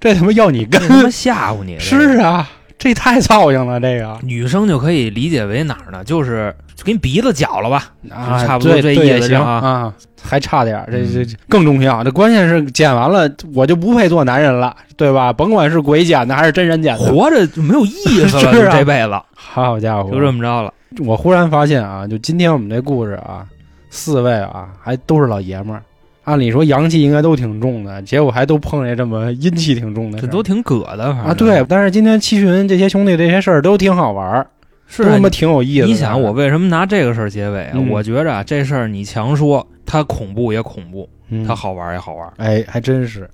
[0.00, 0.80] 这他妈要你干。
[0.88, 1.78] 他妈吓唬你！
[1.80, 6.04] 是啊，这太操心了，这个女生就可以理解为哪儿呢？
[6.04, 7.90] 就是就给你鼻子绞了吧？
[8.10, 12.04] 啊，差不多这意思啊啊，还差点儿，这嗯这这更重要。
[12.04, 15.32] 这关键是剪完了，我就不配做男人了，对吧？
[15.32, 17.94] 甭管是鬼剪的还是真人剪的，活着就没有意
[18.28, 20.72] 思了， 是啊这辈子好家伙，就这么着了。
[21.04, 23.44] 我忽然发现啊，就今天我们这故事啊，
[23.90, 25.82] 四位啊还都是老爷们儿，
[26.28, 31.64] 按理说阳气应该都挺重的，结果还都碰见这么阴气挺重的，这都挺葛的，啊对。
[31.68, 34.46] 但是今天七旬这些兄弟这些事儿都挺好玩儿，
[34.86, 35.86] 是他妈挺有意思的。
[35.86, 37.72] 你想我为什么拿这个事儿结尾啊？
[37.74, 43.28] 嗯我觉着啊，这事儿你强说它恐怖也恐怖，嗯它好玩也好玩，哎还真是。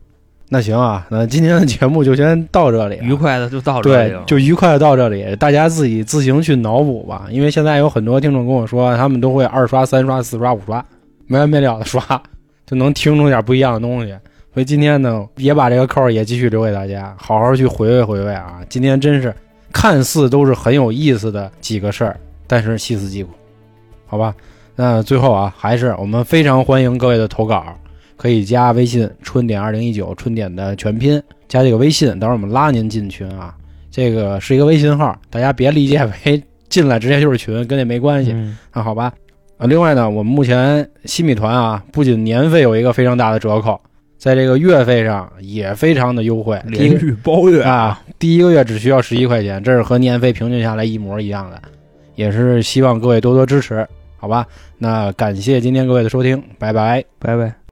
[0.50, 4.10] 那行啊，那今天的节目就先到这里啊、愉快的就到这里，。
[4.10, 7.26] 对就愉快的到这里，大家自己自行去脑补吧。
[7.30, 10.84] 因为现在有很多听众跟我说，他们都会二刷、三刷、四刷、五刷，
[11.26, 12.00] 没完没了的刷，
[12.66, 14.14] 就能听出点不一样的东西。
[14.52, 18.60] 所以今天呢，也把这个扣儿也继续留给大家，好好去回味回味啊。
[18.68, 19.34] 今天真是
[19.72, 23.34] 看似都是很有意思的几个事儿，但是细思极恐，
[24.06, 24.34] 好吧？
[24.76, 27.76] 那最后啊，还是我们非常欢迎各位的投稿，
[28.16, 33.56] 可以加微信“春点二零一九”，春点的全拼，加这个微信，到时候我们拉您进群啊。
[33.90, 38.32] 这个是一个微信号，大家别理解为进来直接就是群，跟那没关系。
[38.32, 39.12] 嗯那好吧，
[39.64, 43.80] 啊，另外呢，我们目前新米团啊，不仅年费有一个非常大的折扣，
[44.18, 51.62] 在这个月费上也非常的优惠，连续包月啊，第一个月只需要十一块钱，这是和年费平均下来一模一样的，
[52.14, 53.88] 也是希望各位多多支持，
[54.18, 54.46] 好吧？
[54.76, 57.02] 那感谢今天各位的收听，拜拜。
[57.18, 57.63] 拜拜。